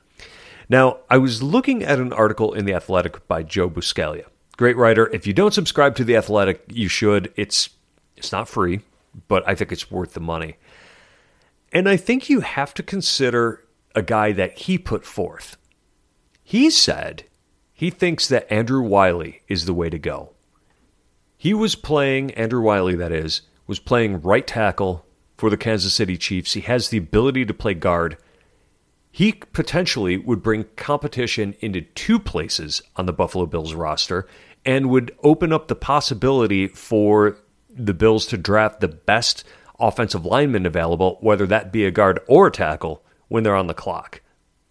Now, 0.70 1.00
I 1.10 1.18
was 1.18 1.44
looking 1.44 1.84
at 1.84 2.00
an 2.00 2.14
article 2.14 2.54
in 2.54 2.64
The 2.64 2.76
Athletic 2.76 3.28
by 3.28 3.44
Joe 3.44 3.70
Buscaglia. 3.70 4.28
Great 4.58 4.78
writer. 4.78 5.08
If 5.14 5.26
you 5.26 5.34
don't 5.34 5.54
subscribe 5.54 5.96
to 5.96 6.04
The 6.04 6.16
Athletic, 6.16 6.64
you 6.68 6.88
should. 6.88 7.34
It's 7.36 7.70
it's 8.16 8.32
not 8.32 8.48
free, 8.48 8.82
but 9.28 9.48
I 9.48 9.56
think 9.56 9.72
it's 9.72 9.90
worth 9.90 10.14
the 10.14 10.20
money. 10.20 10.58
And 11.72 11.88
I 11.88 11.98
think 11.98 12.30
you 12.30 12.42
have 12.42 12.74
to 12.76 12.84
consider 12.84 13.66
a 13.96 14.02
guy 14.02 14.32
that 14.34 14.58
he 14.60 14.78
put 14.78 15.06
forth. 15.06 15.58
He 16.44 16.70
said 16.70 17.24
he 17.74 17.90
thinks 17.90 18.28
that 18.28 18.52
Andrew 18.52 18.82
Wylie 18.82 19.42
is 19.48 19.66
the 19.66 19.74
way 19.74 19.90
to 19.90 19.98
go. 19.98 20.34
He 21.38 21.54
was 21.54 21.74
playing, 21.74 22.32
Andrew 22.36 22.62
Wylie, 22.62 22.96
that 22.96 23.12
is, 23.12 23.42
was 23.66 23.80
playing 23.80 24.22
right 24.22 24.46
tackle 24.46 25.06
for 25.38 25.50
the 25.50 25.58
Kansas 25.58 25.94
City 25.94 26.18
Chiefs. 26.18 26.54
He 26.54 26.62
has 26.62 26.90
the 26.90 27.00
ability 27.00 27.46
to 27.46 27.54
play 27.54 27.74
guard. 27.74 28.18
He 29.12 29.34
potentially 29.34 30.18
would 30.18 30.42
bring 30.42 30.66
competition 30.78 31.56
into 31.60 31.82
two 31.82 32.18
places 32.18 32.82
on 32.96 33.06
the 33.06 33.14
Buffalo 33.14 33.46
Bills 33.46 33.74
roster 33.74 34.26
and 34.66 34.90
would 34.90 35.16
open 35.24 35.52
up 35.52 35.68
the 35.68 35.76
possibility 35.76 36.68
for 36.68 37.38
the 37.70 37.94
Bills 37.94 38.26
to 38.28 38.38
draft 38.38 38.80
the 38.80 38.88
best 38.88 39.44
offensive 39.80 40.26
lineman 40.26 40.66
available, 40.66 41.18
whether 41.22 41.46
that 41.48 41.72
be 41.72 41.86
a 41.86 41.92
guard 41.92 42.20
or 42.28 42.48
a 42.48 42.52
tackle, 42.52 43.04
when 43.28 43.44
they're 43.44 43.56
on 43.56 43.68
the 43.68 43.74
clock. 43.74 44.22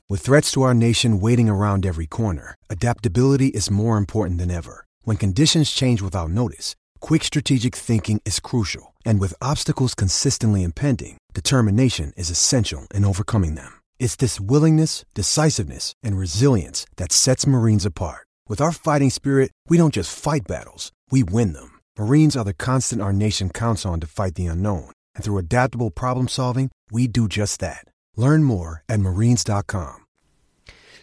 With 0.08 0.22
threats 0.22 0.50
to 0.52 0.62
our 0.62 0.74
nation 0.74 1.20
waiting 1.20 1.48
around 1.48 1.84
every 1.84 2.06
corner, 2.06 2.54
adaptability 2.68 3.48
is 3.48 3.70
more 3.70 3.96
important 3.96 4.38
than 4.38 4.50
ever. 4.50 4.84
When 5.02 5.16
conditions 5.16 5.70
change 5.70 6.02
without 6.02 6.30
notice, 6.30 6.74
quick 7.00 7.24
strategic 7.24 7.74
thinking 7.76 8.20
is 8.24 8.40
crucial. 8.40 8.94
And 9.04 9.20
with 9.20 9.34
obstacles 9.40 9.94
consistently 9.94 10.62
impending, 10.62 11.18
determination 11.32 12.12
is 12.16 12.30
essential 12.30 12.86
in 12.92 13.04
overcoming 13.04 13.54
them. 13.54 13.79
It's 14.00 14.16
this 14.16 14.40
willingness, 14.40 15.04
decisiveness, 15.12 15.92
and 16.02 16.16
resilience 16.18 16.86
that 16.96 17.12
sets 17.12 17.46
Marines 17.46 17.84
apart. 17.84 18.26
With 18.48 18.60
our 18.60 18.72
fighting 18.72 19.10
spirit, 19.10 19.52
we 19.68 19.76
don't 19.76 19.94
just 19.94 20.18
fight 20.18 20.48
battles, 20.48 20.90
we 21.10 21.22
win 21.22 21.52
them. 21.52 21.78
Marines 21.98 22.34
are 22.34 22.44
the 22.44 22.54
constant 22.54 23.02
our 23.02 23.12
nation 23.12 23.50
counts 23.50 23.86
on 23.86 24.00
to 24.00 24.06
fight 24.06 24.36
the 24.36 24.46
unknown. 24.46 24.90
And 25.14 25.22
through 25.22 25.36
adaptable 25.36 25.90
problem 25.90 26.28
solving, 26.28 26.70
we 26.90 27.08
do 27.08 27.28
just 27.28 27.60
that. 27.60 27.84
Learn 28.16 28.42
more 28.42 28.82
at 28.88 29.00
marines.com. 29.00 30.06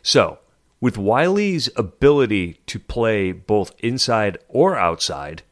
So, 0.01 0.39
with 0.81 0.95
Wylie's 0.95 1.69
ability 1.75 2.61
to 2.65 2.79
play 2.79 3.31
both 3.31 3.73
inside 3.77 4.39
or 4.47 4.75
outside, 4.75 5.43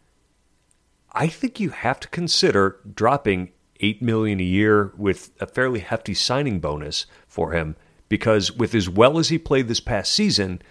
I 1.11 1.27
think 1.27 1.59
you 1.59 1.69
have 1.69 1.99
to 1.99 2.07
consider 2.07 2.79
dropping 2.91 3.51
8 3.79 4.01
million 4.01 4.39
a 4.39 4.43
year 4.43 4.93
with 4.97 5.31
a 5.39 5.45
fairly 5.45 5.79
hefty 5.79 6.13
signing 6.13 6.59
bonus 6.59 7.05
for 7.35 7.51
him 7.51 7.75
because 8.07 8.51
with 8.51 8.73
as 8.73 8.89
well 8.89 9.19
as 9.19 9.27
he 9.27 9.37
played 9.37 9.67
this 9.67 9.81
past 9.81 10.11
season, 10.11 10.61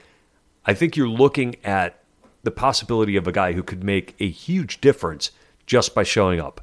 I 0.64 0.73
think 0.73 0.97
you're 0.97 1.06
looking 1.06 1.56
at 1.62 2.02
the 2.42 2.50
possibility 2.50 3.16
of 3.16 3.28
a 3.28 3.33
guy 3.33 3.52
who 3.52 3.62
could 3.62 3.85
make 3.85 4.16
a 4.18 4.28
huge 4.28 4.80
difference 4.80 5.30
just 5.66 5.94
by 5.94 6.02
showing 6.02 6.40
up. 6.40 6.62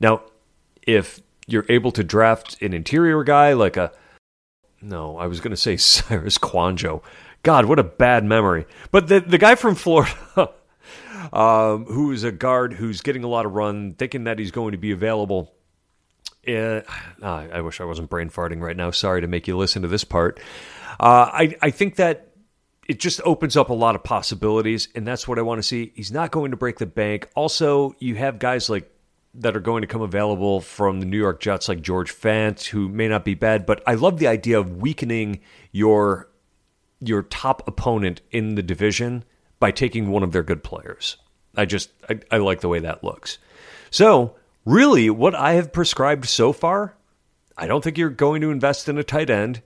Now, 0.00 0.22
if 0.82 1.20
you're 1.46 1.66
able 1.68 1.90
to 1.92 2.04
draft 2.04 2.60
an 2.60 2.74
interior 2.74 3.24
guy 3.24 3.54
like 3.54 3.76
a 3.76 3.90
no, 4.80 5.16
I 5.16 5.26
was 5.26 5.40
going 5.40 5.50
to 5.50 5.56
say 5.56 5.76
Cyrus 5.78 6.38
Kouandjio. 6.38 7.02
God, 7.42 7.64
what 7.64 7.78
a 7.78 7.84
bad 7.84 8.24
memory. 8.24 8.66
But 8.90 9.08
the 9.08 9.20
the 9.20 9.38
guy 9.38 9.54
from 9.54 9.74
Florida, 9.74 10.12
um, 11.32 11.86
who 11.86 12.12
is 12.12 12.22
a 12.22 12.32
guard 12.32 12.74
who's 12.74 13.00
getting 13.00 13.24
a 13.24 13.28
lot 13.28 13.46
of 13.46 13.52
run, 13.52 13.94
thinking 13.94 14.24
that 14.24 14.38
he's 14.38 14.50
going 14.50 14.72
to 14.72 14.78
be 14.78 14.90
available. 14.90 15.54
Uh, 16.48 16.82
I 17.22 17.60
wish 17.60 17.80
I 17.80 17.84
wasn't 17.84 18.08
brain 18.08 18.30
farting 18.30 18.60
right 18.60 18.76
now. 18.76 18.90
Sorry 18.90 19.20
to 19.20 19.26
make 19.26 19.46
you 19.46 19.56
listen 19.56 19.82
to 19.82 19.88
this 19.88 20.04
part. 20.04 20.40
Uh, 20.98 21.30
I 21.32 21.56
I 21.60 21.70
think 21.70 21.96
that 21.96 22.28
it 22.88 22.98
just 22.98 23.20
opens 23.24 23.56
up 23.56 23.68
a 23.68 23.74
lot 23.74 23.94
of 23.94 24.02
possibilities, 24.02 24.88
and 24.94 25.06
that's 25.06 25.28
what 25.28 25.38
I 25.38 25.42
want 25.42 25.58
to 25.58 25.62
see. 25.62 25.92
He's 25.94 26.10
not 26.10 26.30
going 26.30 26.52
to 26.52 26.56
break 26.56 26.78
the 26.78 26.86
bank. 26.86 27.28
Also, 27.34 27.94
you 27.98 28.14
have 28.14 28.38
guys 28.38 28.70
like 28.70 28.90
that 29.34 29.54
are 29.54 29.60
going 29.60 29.82
to 29.82 29.86
come 29.86 30.00
available 30.00 30.60
from 30.60 31.00
the 31.00 31.06
New 31.06 31.18
York 31.18 31.40
Jets, 31.40 31.68
like 31.68 31.82
George 31.82 32.12
Fant, 32.12 32.64
who 32.66 32.88
may 32.88 33.06
not 33.08 33.24
be 33.24 33.34
bad, 33.34 33.66
but 33.66 33.82
I 33.86 33.94
love 33.94 34.18
the 34.18 34.26
idea 34.26 34.58
of 34.58 34.78
weakening 34.78 35.40
your 35.70 36.28
your 37.00 37.22
top 37.22 37.66
opponent 37.68 38.22
in 38.30 38.56
the 38.56 38.62
division 38.62 39.24
by 39.60 39.70
taking 39.70 40.10
one 40.10 40.22
of 40.22 40.32
their 40.32 40.42
good 40.42 40.64
players. 40.64 41.16
I 41.56 41.66
just 41.66 41.90
I, 42.08 42.20
I 42.30 42.38
like 42.38 42.60
the 42.60 42.68
way 42.68 42.80
that 42.80 43.04
looks. 43.04 43.38
So 43.90 44.34
really, 44.68 45.08
what 45.10 45.34
I 45.34 45.54
have 45.54 45.72
prescribed 45.72 46.26
so 46.26 46.52
far, 46.52 46.94
I 47.56 47.66
don't 47.66 47.82
think 47.82 47.98
you're 47.98 48.10
going 48.10 48.40
to 48.42 48.50
invest 48.50 48.88
in 48.88 48.98
a 48.98 49.04
tight 49.04 49.30
end. 49.30 49.62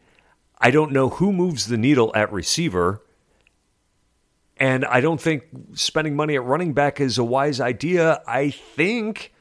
I 0.58 0.70
don't 0.70 0.92
know 0.92 1.08
who 1.08 1.32
moves 1.32 1.66
the 1.66 1.76
needle 1.76 2.12
at 2.14 2.32
receiver. 2.32 3.02
And 4.56 4.84
I 4.84 5.00
don't 5.00 5.20
think 5.20 5.44
spending 5.74 6.14
money 6.14 6.36
at 6.36 6.44
running 6.44 6.72
back 6.72 7.00
is 7.00 7.18
a 7.18 7.24
wise 7.24 7.60
idea. 7.60 8.22
I 8.26 8.50
think 8.50 9.32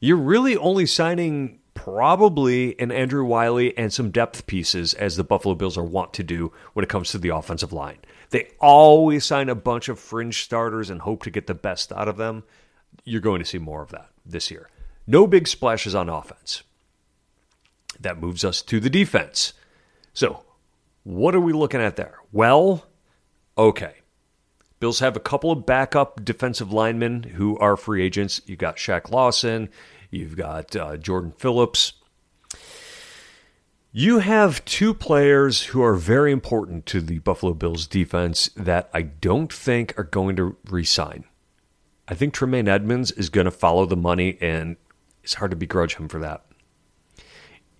you're 0.00 0.16
really 0.16 0.56
only 0.56 0.86
signing 0.86 1.60
probably 1.74 2.78
an 2.80 2.90
Andrew 2.90 3.24
Wylie 3.24 3.76
and 3.78 3.92
some 3.92 4.10
depth 4.10 4.46
pieces, 4.46 4.92
as 4.94 5.16
the 5.16 5.22
Buffalo 5.22 5.54
Bills 5.54 5.78
are 5.78 5.84
wont 5.84 6.12
to 6.14 6.24
do 6.24 6.52
when 6.72 6.82
it 6.82 6.88
comes 6.88 7.10
to 7.10 7.18
the 7.18 7.28
offensive 7.28 7.72
line. 7.72 7.98
They 8.30 8.50
always 8.60 9.24
sign 9.24 9.48
a 9.48 9.54
bunch 9.54 9.88
of 9.88 10.00
fringe 10.00 10.42
starters 10.42 10.90
and 10.90 11.02
hope 11.02 11.22
to 11.22 11.30
get 11.30 11.46
the 11.46 11.54
best 11.54 11.92
out 11.92 12.08
of 12.08 12.16
them. 12.16 12.42
You're 13.04 13.20
going 13.20 13.38
to 13.38 13.44
see 13.44 13.58
more 13.58 13.82
of 13.82 13.90
that 13.90 14.08
this 14.24 14.50
year. 14.50 14.68
No 15.06 15.26
big 15.26 15.46
splashes 15.46 15.94
on 15.94 16.08
offense. 16.08 16.62
That 18.00 18.20
moves 18.20 18.44
us 18.44 18.60
to 18.62 18.80
the 18.80 18.90
defense. 18.90 19.52
So, 20.12 20.42
what 21.04 21.34
are 21.34 21.40
we 21.40 21.52
looking 21.52 21.80
at 21.80 21.96
there? 21.96 22.18
Well, 22.32 22.86
okay. 23.56 23.94
Bills 24.80 24.98
have 24.98 25.16
a 25.16 25.20
couple 25.20 25.50
of 25.50 25.64
backup 25.64 26.24
defensive 26.24 26.72
linemen 26.72 27.22
who 27.22 27.56
are 27.58 27.76
free 27.76 28.02
agents. 28.02 28.40
You've 28.46 28.58
got 28.58 28.76
Shaq 28.76 29.10
Lawson, 29.10 29.70
you've 30.10 30.36
got 30.36 30.76
uh, 30.76 30.96
Jordan 30.96 31.32
Phillips. 31.38 31.94
You 33.92 34.18
have 34.18 34.62
two 34.66 34.92
players 34.92 35.62
who 35.66 35.82
are 35.82 35.94
very 35.94 36.30
important 36.30 36.84
to 36.86 37.00
the 37.00 37.20
Buffalo 37.20 37.54
Bills 37.54 37.86
defense 37.86 38.50
that 38.54 38.90
I 38.92 39.00
don't 39.00 39.50
think 39.50 39.98
are 39.98 40.04
going 40.04 40.36
to 40.36 40.56
resign. 40.68 41.24
I 42.06 42.14
think 42.14 42.34
Tremaine 42.34 42.68
Edmunds 42.68 43.10
is 43.12 43.30
going 43.30 43.46
to 43.46 43.50
follow 43.50 43.86
the 43.86 43.96
money, 43.96 44.36
and 44.40 44.76
it's 45.26 45.34
hard 45.34 45.50
to 45.50 45.56
begrudge 45.56 45.96
him 45.96 46.06
for 46.06 46.20
that. 46.20 46.44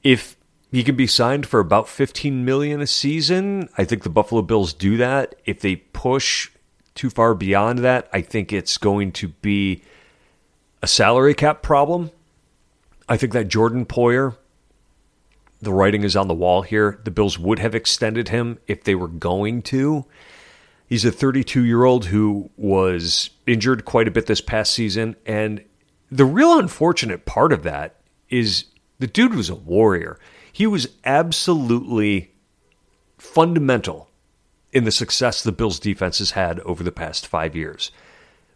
If 0.03 0.37
he 0.73 0.83
can 0.83 0.97
be 0.97 1.07
signed 1.07 1.47
for 1.47 1.61
about 1.61 1.89
15 1.89 2.45
million 2.45 2.81
a 2.81 2.89
season, 2.89 3.69
I 3.79 3.85
think 3.85 4.03
the 4.03 4.11
Buffalo 4.11 4.43
Bills 4.43 4.73
do 4.73 4.97
that. 4.97 5.37
If 5.45 5.61
they 5.61 5.77
push 5.77 6.51
too 6.97 7.09
far 7.09 7.37
beyond 7.37 7.79
that, 7.79 8.09
I 8.13 8.21
think 8.21 8.53
it's 8.53 8.79
going 8.79 9.13
to 9.13 9.29
be 9.29 9.85
a 10.83 10.89
salary 10.89 11.35
cap 11.35 11.63
problem. 11.63 12.11
I 13.09 13.17
think 13.17 13.33
that 13.33 13.47
Jordan 13.47 13.87
Poyer 13.87 14.35
the 15.61 15.73
writing 15.73 16.03
is 16.03 16.17
on 16.17 16.27
the 16.27 16.35
wall 16.35 16.63
here. 16.63 16.99
The 17.05 17.13
Bills 17.13 17.39
would 17.39 17.61
have 17.61 17.75
extended 17.77 18.29
him 18.29 18.59
if 18.67 18.83
they 18.83 18.97
were 18.97 19.09
going 19.09 19.63
to. 19.63 20.05
He's 20.89 21.05
a 21.05 21.13
32 21.13 21.65
year 21.65 21.85
old 21.85 22.07
who 22.07 22.51
was 22.57 23.31
injured 23.47 23.85
quite 23.85 24.09
a 24.09 24.11
bit 24.11 24.27
this 24.27 24.41
past 24.41 24.73
season. 24.73 25.15
And 25.25 25.65
the 26.11 26.25
real 26.25 26.59
unfortunate 26.59 27.25
part 27.27 27.53
of 27.53 27.63
that 27.65 28.01
is 28.29 28.67
the 28.99 29.07
dude 29.07 29.35
was 29.35 29.51
a 29.51 29.55
warrior. 29.55 30.19
He 30.53 30.67
was 30.67 30.89
absolutely 31.05 32.33
fundamental 33.19 34.11
in 34.73 34.85
the 34.85 34.91
success 34.91 35.43
the 35.43 35.53
Bills' 35.53 35.79
defense 35.79 36.19
has 36.19 36.33
had 36.33 36.61
over 36.61 36.83
the 36.83 36.93
past 36.93 37.27
five 37.27 37.57
years. 37.57 37.91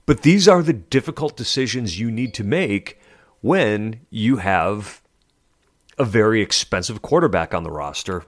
But 0.07 0.23
these 0.23 0.49
are 0.49 0.62
the 0.62 0.73
difficult 0.73 1.37
decisions 1.37 2.00
you 2.00 2.11
need 2.11 2.35
to 2.35 2.45
make 2.45 3.00
when 3.40 4.00
you 4.11 4.37
have 4.37 5.02
a 5.99 6.04
very 6.04 6.40
expensive 6.40 7.02
quarterback 7.02 7.54
on 7.54 7.62
the 7.62 7.71
roster, 7.71 8.25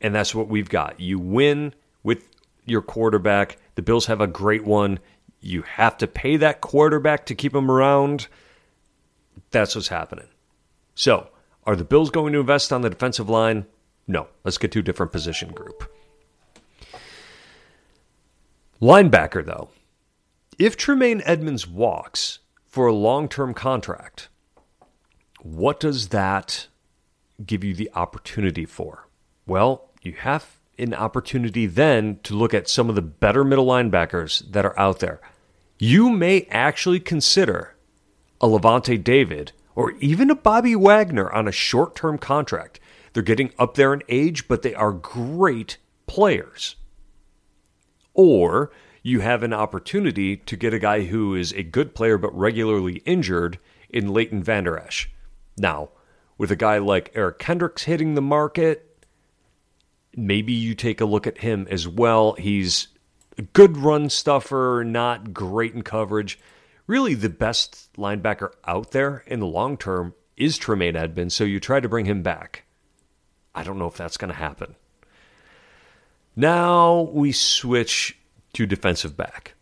and 0.00 0.14
that's 0.14 0.34
what 0.34 0.48
we've 0.48 0.68
got. 0.68 1.00
You 1.00 1.18
win 1.18 1.74
with 2.02 2.28
your 2.64 2.82
quarterback. 2.82 3.56
The 3.74 3.82
Bills 3.82 4.06
have 4.06 4.20
a 4.20 4.26
great 4.26 4.64
one. 4.64 4.98
You 5.40 5.62
have 5.62 5.96
to 5.98 6.06
pay 6.06 6.36
that 6.36 6.60
quarterback 6.60 7.26
to 7.26 7.34
keep 7.34 7.54
him 7.54 7.70
around. 7.70 8.28
That's 9.56 9.74
what's 9.74 9.88
happening. 9.88 10.28
So, 10.94 11.30
are 11.64 11.76
the 11.76 11.82
Bills 11.82 12.10
going 12.10 12.34
to 12.34 12.40
invest 12.40 12.74
on 12.74 12.82
the 12.82 12.90
defensive 12.90 13.30
line? 13.30 13.64
No. 14.06 14.28
Let's 14.44 14.58
get 14.58 14.70
to 14.72 14.80
a 14.80 14.82
different 14.82 15.12
position 15.12 15.50
group. 15.50 15.90
Linebacker, 18.82 19.46
though. 19.46 19.70
If 20.58 20.76
Tremaine 20.76 21.22
Edmunds 21.24 21.66
walks 21.66 22.40
for 22.66 22.86
a 22.86 22.92
long 22.92 23.30
term 23.30 23.54
contract, 23.54 24.28
what 25.40 25.80
does 25.80 26.08
that 26.08 26.66
give 27.44 27.64
you 27.64 27.74
the 27.74 27.90
opportunity 27.94 28.66
for? 28.66 29.08
Well, 29.46 29.88
you 30.02 30.12
have 30.12 30.58
an 30.78 30.92
opportunity 30.92 31.64
then 31.64 32.20
to 32.24 32.34
look 32.34 32.52
at 32.52 32.68
some 32.68 32.90
of 32.90 32.94
the 32.94 33.00
better 33.00 33.42
middle 33.42 33.66
linebackers 33.66 34.52
that 34.52 34.66
are 34.66 34.78
out 34.78 34.98
there. 34.98 35.22
You 35.78 36.10
may 36.10 36.42
actually 36.50 37.00
consider 37.00 37.75
a 38.40 38.46
Lavonte 38.46 39.02
David 39.02 39.52
or 39.74 39.92
even 39.92 40.30
a 40.30 40.34
Bobby 40.34 40.74
Wagner 40.74 41.30
on 41.30 41.46
a 41.46 41.52
short 41.52 41.94
term 41.94 42.18
contract. 42.18 42.80
They're 43.12 43.22
getting 43.22 43.52
up 43.58 43.74
there 43.74 43.94
in 43.94 44.02
age, 44.08 44.48
but 44.48 44.62
they 44.62 44.74
are 44.74 44.92
great 44.92 45.78
players. 46.06 46.76
Or 48.14 48.70
you 49.02 49.20
have 49.20 49.42
an 49.42 49.52
opportunity 49.52 50.36
to 50.36 50.56
get 50.56 50.74
a 50.74 50.78
guy 50.78 51.04
who 51.04 51.34
is 51.34 51.52
a 51.52 51.62
good 51.62 51.94
player 51.94 52.18
but 52.18 52.36
regularly 52.36 53.02
injured 53.06 53.58
in 53.88 54.12
Leighton 54.12 54.42
Vander 54.42 54.78
Esch. 54.78 55.10
Now, 55.56 55.90
with 56.36 56.50
a 56.50 56.56
guy 56.56 56.78
like 56.78 57.12
Eric 57.14 57.38
Kendricks 57.38 57.84
hitting 57.84 58.14
the 58.14 58.22
market, 58.22 59.04
maybe 60.14 60.52
you 60.52 60.74
take 60.74 61.00
a 61.00 61.06
look 61.06 61.26
at 61.26 61.38
him 61.38 61.66
as 61.70 61.86
well. 61.86 62.32
He's 62.34 62.88
a 63.38 63.42
good 63.42 63.76
run 63.76 64.10
stuffer, 64.10 64.82
not 64.84 65.32
great 65.32 65.74
in 65.74 65.82
coverage. 65.82 66.38
Really, 66.86 67.14
the 67.14 67.28
best 67.28 67.92
linebacker 67.94 68.50
out 68.64 68.92
there 68.92 69.24
in 69.26 69.40
the 69.40 69.46
long 69.46 69.76
term 69.76 70.14
is 70.36 70.58
Tremaine 70.58 70.96
Edmunds, 70.96 71.34
so 71.34 71.44
you 71.44 71.58
try 71.58 71.80
to 71.80 71.88
bring 71.88 72.06
him 72.06 72.22
back. 72.22 72.64
I 73.54 73.64
don't 73.64 73.78
know 73.78 73.88
if 73.88 73.96
that's 73.96 74.16
going 74.16 74.30
to 74.30 74.38
happen. 74.38 74.76
Now 76.36 77.08
we 77.12 77.32
switch 77.32 78.18
to 78.52 78.66
defensive 78.66 79.16
back. 79.16 79.54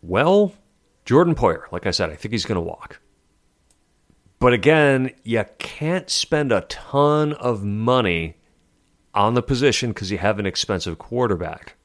Well, 0.00 0.54
Jordan 1.04 1.34
Poyer, 1.34 1.70
like 1.70 1.86
I 1.86 1.90
said, 1.90 2.10
I 2.10 2.16
think 2.16 2.32
he's 2.32 2.46
going 2.46 2.56
to 2.56 2.60
walk. 2.60 2.98
But 4.40 4.52
again, 4.52 5.12
you 5.22 5.44
can't 5.58 6.10
spend 6.10 6.50
a 6.50 6.62
ton 6.62 7.34
of 7.34 7.62
money 7.62 8.36
on 9.14 9.34
the 9.34 9.42
position 9.42 9.90
because 9.90 10.10
you 10.10 10.18
have 10.18 10.38
an 10.38 10.46
expensive 10.46 10.98
quarterback. 10.98 11.76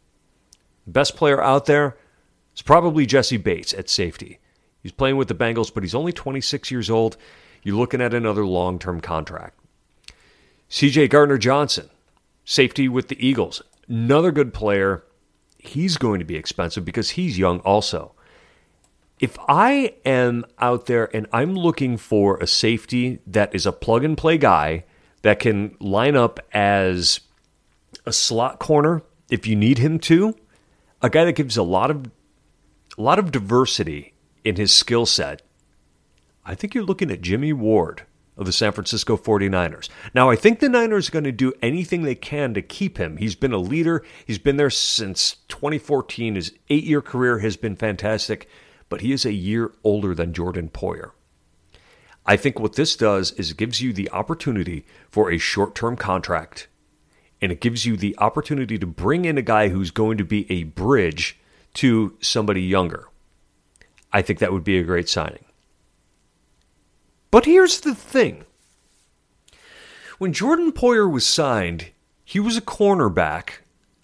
Best 0.88 1.16
player 1.16 1.44
out 1.44 1.66
there 1.66 1.98
is 2.58 2.62
probably 2.62 3.06
Jessie 3.06 3.38
Bates 3.38 3.74
at 3.74 3.90
safety. 3.90 4.40
He's 4.84 4.92
playing 4.92 5.16
with 5.16 5.30
the 5.30 5.36
Bengals, 5.36 5.74
but 5.74 5.84
he's 5.84 5.96
only 5.96 6.12
26 6.12 6.70
years 6.70 6.90
old. 6.90 7.16
You're 7.64 7.76
looking 7.78 8.02
at 8.02 8.14
another 8.14 8.46
long 8.46 8.80
term 8.80 9.00
contract. 9.00 9.58
CJ 10.70 11.10
Gardner 11.10 11.38
Johnson, 11.38 11.90
safety 12.44 12.90
with 12.90 13.08
the 13.08 13.26
Eagles, 13.26 13.62
another 13.88 14.32
good 14.34 14.54
player. 14.54 15.06
He's 15.58 15.98
going 15.98 16.20
to 16.20 16.26
be 16.26 16.36
expensive 16.36 16.84
because 16.84 17.12
he's 17.12 17.38
young 17.38 17.60
also 17.62 18.14
if 19.20 19.38
I 19.48 19.96
am 20.06 20.46
out 20.60 20.86
there 20.86 21.14
and 21.16 21.28
I'm 21.34 21.56
looking 21.56 21.98
for 21.98 22.38
a 22.38 22.48
safety 22.48 23.20
that 23.26 23.54
is 23.54 23.66
a 23.66 23.72
plug 23.72 24.04
and 24.04 24.18
play 24.18 24.38
guy 24.38 24.86
that 25.24 25.40
can 25.40 25.76
line 25.80 26.16
up 26.16 26.40
as 26.54 27.22
a 28.06 28.14
slot 28.14 28.60
corner 28.60 29.02
if 29.30 29.48
you 29.48 29.56
need 29.56 29.80
him 29.80 30.00
to, 30.00 30.36
a 31.02 31.10
guy 31.10 31.26
that 31.26 31.34
gives 31.34 31.58
a 31.58 31.64
lot 31.64 31.90
of 31.90 32.06
a 32.98 33.02
lot 33.02 33.20
of 33.20 33.32
diversity 33.32 34.14
in 34.44 34.56
his 34.56 34.74
skill 34.74 35.06
set, 35.06 35.42
I 36.46 36.56
think 36.56 36.74
you're 36.74 36.84
looking 36.84 37.12
at 37.12 37.22
Jimmie 37.22 37.54
Ward 37.54 38.04
of 38.38 38.46
the 38.46 38.54
San 38.54 38.72
Francisco 38.72 39.18
49ers. 39.18 39.90
Now, 40.14 40.30
I 40.30 40.36
think 40.36 40.60
the 40.60 40.70
Niners 40.70 41.10
are 41.10 41.12
going 41.12 41.24
to 41.24 41.32
do 41.32 41.54
anything 41.62 42.04
they 42.04 42.16
can 42.16 42.54
to 42.54 42.62
keep 42.62 42.98
him. 42.98 43.18
He's 43.18 43.36
been 43.36 43.54
a 43.54 43.58
leader. 43.58 44.04
He's 44.26 44.38
been 44.38 44.58
there 44.58 44.70
since 44.70 45.38
2014. 45.48 46.36
His 46.36 46.54
8-year 46.70 47.02
career 47.02 47.40
has 47.40 47.58
been 47.58 47.76
fantastic 47.76 48.48
but 48.90 49.02
he 49.02 49.12
is 49.12 49.26
a 49.26 49.34
year 49.34 49.72
older 49.84 50.14
than 50.16 50.34
Jordan 50.34 50.70
Poyer. 50.70 51.12
I 52.26 52.36
think 52.36 52.60
what 52.60 52.76
this 52.76 52.96
does 52.96 53.32
is 53.34 53.52
it 53.52 53.58
gives 53.58 53.82
you 53.82 53.94
the 53.94 54.10
opportunity 54.12 54.86
for 55.10 55.32
a 55.32 55.38
short 55.38 55.76
term 55.76 55.96
contract, 55.96 56.68
and 57.42 57.52
it 57.52 57.62
gives 57.62 57.86
you 57.86 57.96
the 57.96 58.16
opportunity 58.18 58.78
to 58.78 58.88
bring 58.88 59.26
in 59.26 59.38
a 59.38 59.44
guy 59.44 59.70
who's 59.70 59.92
going 59.92 60.18
to 60.18 60.26
be 60.26 60.50
a 60.52 60.64
bridge 60.64 61.40
to 61.78 62.18
somebody 62.22 62.64
younger. 62.64 63.08
I 64.12 64.24
think 64.24 64.40
that 64.40 64.52
would 64.52 64.64
be 64.64 64.80
a 64.80 64.84
great 64.84 65.08
signing. 65.08 65.46
But 67.30 67.46
here's 67.46 67.82
the 67.82 67.94
thing 67.94 68.46
when 70.18 70.34
Jordan 70.34 70.72
Poyer 70.72 71.12
was 71.12 71.26
signed, 71.26 71.92
he 72.24 72.40
was 72.40 72.58
a 72.58 72.62
cornerback 72.62 73.60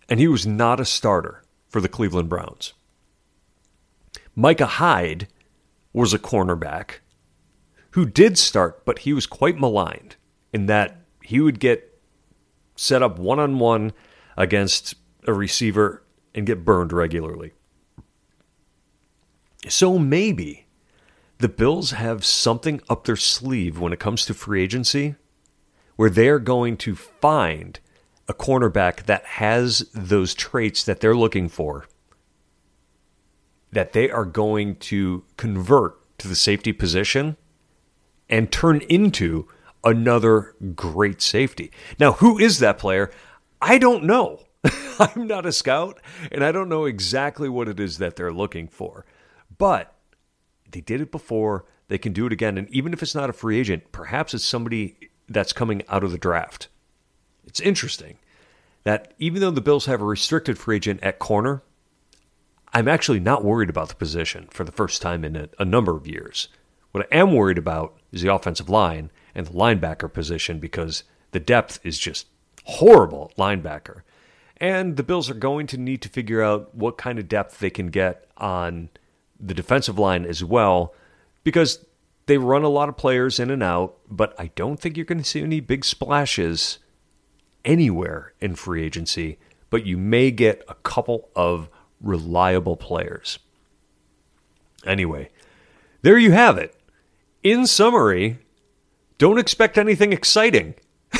and 0.08 0.20
he 0.20 0.28
was 0.28 0.46
not 0.46 0.80
a 0.80 0.86
starter 0.86 1.44
for 1.68 1.82
the 1.82 1.90
Cleveland 1.90 2.30
Browns. 2.30 2.74
Micah 4.36 4.68
Hyde 4.68 5.28
was 5.94 6.14
a 6.14 6.20
cornerback 6.20 7.00
who 7.92 8.06
did 8.06 8.38
start, 8.38 8.86
but 8.86 9.00
he 9.00 9.14
was 9.14 9.26
quite 9.26 9.58
maligned 9.58 10.16
in 10.52 10.68
that 10.68 10.98
he 11.24 11.40
would 11.40 11.60
get 11.60 12.00
set 12.76 13.02
up 13.02 13.18
one 13.18 13.40
on 13.40 13.58
one 13.58 13.94
against 14.38 14.94
a 15.26 15.34
receiver 15.34 16.04
and 16.36 16.46
get 16.46 16.66
burned 16.66 16.94
regularly. 16.94 17.54
So 19.70 19.98
maybe 19.98 20.66
the 21.38 21.50
Bills 21.50 21.92
have 21.92 22.26
something 22.26 22.82
up 22.90 23.06
their 23.06 23.16
sleeve 23.16 23.80
when 23.80 23.94
it 23.94 24.00
comes 24.00 24.26
to 24.26 24.34
free 24.34 24.62
agency 24.64 25.16
where 25.96 26.10
they're 26.10 26.40
going 26.40 26.78
to 26.78 26.96
find 26.96 27.80
a 28.28 28.34
cornerback 28.34 29.04
that 29.04 29.26
has 29.26 29.90
those 29.94 30.34
traits 30.34 30.84
that 30.84 31.00
they're 31.00 31.16
looking 31.16 31.50
for 31.50 31.86
that 33.72 33.94
they 33.94 34.10
are 34.10 34.26
going 34.26 34.76
to 34.76 35.24
convert 35.36 36.18
to 36.20 36.28
the 36.28 36.36
safety 36.36 36.72
position 36.72 37.36
and 38.30 38.52
turn 38.52 38.82
into 38.88 39.48
another 39.84 40.56
great 40.76 41.22
safety. 41.22 41.72
Now, 42.00 42.14
who 42.14 42.38
is 42.38 42.60
that 42.60 42.78
player? 42.78 43.12
I 43.62 43.78
don't 43.78 44.04
know. 44.04 44.44
I'm 45.00 45.28
not 45.28 45.46
a 45.46 45.52
scout 45.52 46.00
and 46.32 46.44
I 46.44 46.52
don't 46.52 46.70
know 46.70 46.86
exactly 46.86 47.50
what 47.50 47.68
it 47.68 47.80
is 47.80 47.98
that 47.98 48.16
they're 48.16 48.32
looking 48.32 48.68
for. 48.68 49.06
But 49.58 49.94
they 50.72 50.82
did 50.82 51.02
it 51.02 51.12
before, 51.12 51.66
they 51.88 51.98
can 51.98 52.14
do 52.14 52.26
it 52.26 52.34
again 52.34 52.58
and 52.58 52.70
even 52.70 52.94
if 52.94 53.04
it's 53.04 53.16
not 53.16 53.30
a 53.30 53.34
free 53.34 53.60
agent, 53.60 53.92
perhaps 53.92 54.34
it's 54.34 54.46
somebody 54.46 55.10
that's 55.30 55.54
coming 55.54 55.84
out 55.90 56.04
of 56.04 56.12
the 56.12 56.18
draft. 56.18 56.68
It's 57.46 57.60
interesting 57.60 58.18
that 58.84 59.14
even 59.18 59.42
though 59.42 59.52
the 59.52 59.62
Bills 59.62 59.86
have 59.86 60.02
a 60.02 60.06
restricted 60.06 60.58
free 60.58 60.78
agent 60.78 61.02
at 61.04 61.20
corner, 61.20 61.62
I'm 62.74 62.88
actually 62.88 63.20
not 63.20 63.44
worried 63.44 63.70
about 63.70 63.90
the 63.90 63.96
position 63.96 64.48
for 64.50 64.64
the 64.64 64.72
first 64.72 65.02
time 65.02 65.24
in 65.24 65.36
a, 65.36 65.50
a, 65.60 65.66
number 65.66 65.96
of 65.96 66.08
years. 66.08 66.48
What 66.92 67.08
I 67.12 67.18
am 67.18 67.34
worried 67.34 67.58
about 67.58 67.98
is 68.12 68.22
the 68.22 68.34
offensive 68.34 68.70
line 68.70 69.12
and 69.36 69.46
the 69.46 69.54
linebacker 69.54 70.12
position 70.12 70.60
because 70.60 71.04
the 71.32 71.40
depth 71.40 71.80
is 71.84 72.00
just 72.00 72.28
horrible 72.66 73.32
linebacker. 73.38 74.02
And 74.58 74.98
the 74.98 75.04
Bills 75.04 75.30
are 75.30 75.36
going 75.36 75.68
to 75.68 75.78
need 75.78 76.02
to 76.02 76.10
figure 76.10 76.42
out 76.42 76.74
what 76.74 76.98
kind 76.98 77.20
of 77.20 77.28
depth 77.28 77.60
they 77.60 77.70
can 77.70 77.88
get 77.88 78.28
on 78.38 78.90
the 79.46 79.54
defensive 79.54 80.00
line 80.00 80.26
as 80.26 80.44
well 80.44 80.94
because 81.44 81.86
they 82.26 82.38
run 82.38 82.64
a 82.64 82.70
lot 82.70 82.90
of 82.90 82.98
players 82.98 83.40
in 83.40 83.52
and 83.52 83.62
out, 83.62 83.98
but 84.10 84.34
I 84.40 84.48
don't 84.56 84.80
think 84.80 84.96
you're 84.96 85.06
going 85.06 85.22
to 85.22 85.24
see 85.24 85.42
any 85.42 85.60
big 85.60 85.84
splashes 85.84 86.80
anywhere 87.66 88.34
in 88.40 88.56
free 88.56 88.84
agency, 88.84 89.38
but 89.70 89.86
you 89.86 89.98
may 89.98 90.32
get 90.32 90.64
a 90.68 90.76
couple 90.76 91.30
of 91.36 91.70
reliable 92.02 92.78
players. 92.78 93.40
Anyway, 94.86 95.30
there 96.02 96.18
you 96.18 96.32
have 96.32 96.58
it. 96.58 96.76
In 97.42 97.68
summary, 97.68 98.40
don't 99.18 99.40
expect 99.40 99.78
anything 99.78 100.14
exciting. 100.14 100.76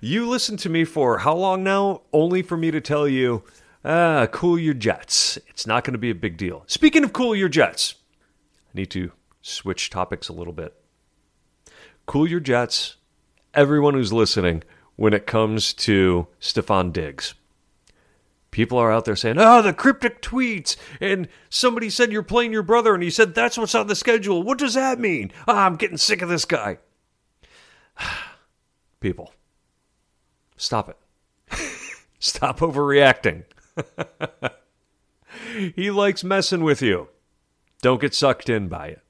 you 0.00 0.28
listened 0.28 0.58
to 0.60 0.68
me 0.68 0.84
for 0.84 1.18
how 1.18 1.34
long 1.34 1.62
now? 1.62 2.02
Only 2.12 2.42
for 2.42 2.56
me 2.56 2.70
to 2.70 2.80
tell 2.80 3.06
you, 3.06 3.44
ah, 3.84 4.26
cool 4.30 4.58
your 4.58 4.74
jets. 4.74 5.38
It's 5.48 5.66
not 5.66 5.84
going 5.84 5.92
to 5.92 5.98
be 5.98 6.10
a 6.10 6.14
big 6.14 6.36
deal. 6.36 6.64
Speaking 6.66 7.04
of 7.04 7.12
cool 7.12 7.34
your 7.34 7.48
jets, 7.48 7.96
I 8.74 8.78
need 8.78 8.90
to 8.90 9.12
switch 9.40 9.90
topics 9.90 10.28
a 10.28 10.32
little 10.32 10.52
bit. 10.52 10.74
Cool 12.06 12.28
your 12.28 12.40
jets, 12.40 12.96
everyone 13.54 13.94
who's 13.94 14.12
listening, 14.12 14.62
when 14.96 15.12
it 15.12 15.26
comes 15.26 15.72
to 15.74 16.26
Stefon 16.40 16.92
Diggs. 16.92 17.34
People 18.50 18.76
are 18.76 18.92
out 18.92 19.06
there 19.06 19.16
saying, 19.16 19.36
oh, 19.38 19.62
the 19.62 19.72
cryptic 19.72 20.20
tweets. 20.20 20.76
And 21.00 21.26
somebody 21.48 21.88
said 21.88 22.12
you're 22.12 22.22
playing 22.22 22.52
your 22.52 22.62
brother, 22.62 22.92
and 22.92 23.02
he 23.02 23.08
said 23.08 23.34
that's 23.34 23.56
what's 23.56 23.74
on 23.74 23.86
the 23.86 23.96
schedule. 23.96 24.42
What 24.42 24.58
does 24.58 24.74
that 24.74 25.00
mean? 25.00 25.32
Oh, 25.48 25.56
I'm 25.56 25.76
getting 25.76 25.96
sick 25.96 26.20
of 26.20 26.28
this 26.28 26.44
guy. 26.44 26.78
People, 29.00 29.32
stop 30.56 30.90
it. 30.90 30.96
stop 32.18 32.60
overreacting. 32.60 33.44
he 35.74 35.90
likes 35.90 36.24
messing 36.24 36.62
with 36.62 36.82
you. 36.82 37.08
Don't 37.80 38.00
get 38.00 38.14
sucked 38.14 38.48
in 38.48 38.68
by 38.68 38.88
it. 38.88 39.02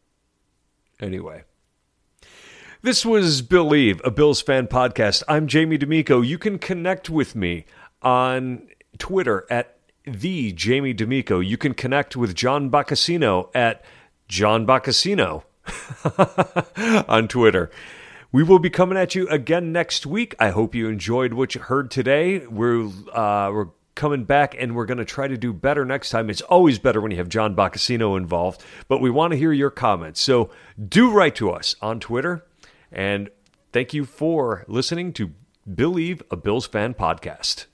Anyway. 1.01 1.45
This 2.83 3.07
was 3.07 3.43
Billieve, 3.43 4.01
a 4.05 4.11
Bills 4.11 4.43
fan 4.43 4.67
podcast. 4.67 5.23
I'm 5.29 5.47
Jamie 5.47 5.79
D'Amico. 5.79 6.21
You 6.21 6.37
can 6.37 6.59
connect 6.59 7.09
with 7.09 7.37
me 7.37 7.65
on 8.03 8.67
Twitter 8.99 9.47
at 9.49 9.77
the 10.05 10.51
Jamie 10.51 10.93
D'Amico. 10.93 11.39
You 11.39 11.57
can 11.57 11.75
connect 11.75 12.17
with 12.17 12.35
John 12.35 12.71
Boccacino 12.71 13.51
at 13.55 13.85
John 14.27 14.67
Boccacino 14.67 15.45
on 17.09 17.29
Twitter. 17.29 17.71
We 18.33 18.43
will 18.43 18.59
be 18.59 18.71
coming 18.71 18.99
at 18.99 19.15
you 19.15 19.29
again 19.29 19.73
next 19.73 20.07
week. 20.07 20.35
I 20.41 20.51
hope 20.51 20.75
you 20.75 20.89
enjoyed 20.89 21.35
what 21.35 21.55
you 21.55 21.61
heard 21.61 21.91
today. 21.91 22.47
We're 22.47 22.87
uh, 22.87 23.53
we're 23.53 23.69
coming 23.95 24.25
back 24.25 24.55
and 24.59 24.75
we're 24.75 24.87
going 24.87 24.99
to 24.99 25.05
try 25.05 25.29
to 25.29 25.37
do 25.37 25.53
better 25.53 25.85
next 25.85 26.11
time. 26.11 26.31
It's 26.31 26.41
always 26.43 26.79
better 26.79 27.01
when 27.01 27.11
you 27.11 27.19
have 27.19 27.29
John 27.29 27.55
Boccacino 27.55 28.17
involved, 28.17 28.63
but 28.89 29.01
we 29.01 29.11
want 29.11 29.33
to 29.33 29.37
hear 29.37 29.53
your 29.53 29.71
comments. 29.71 30.21
So 30.21 30.51
do 30.89 31.11
write 31.11 31.35
to 31.37 31.51
us 31.51 31.77
on 31.83 32.01
Twitter. 32.01 32.45
And 32.91 33.31
thank 33.73 33.95
you 33.95 34.05
for 34.05 34.65
listening 34.69 35.13
to 35.15 35.33
Billieve 35.73 36.23
a 36.31 36.37
Bills 36.37 36.67
Fan 36.67 36.95
podcast. 36.95 37.67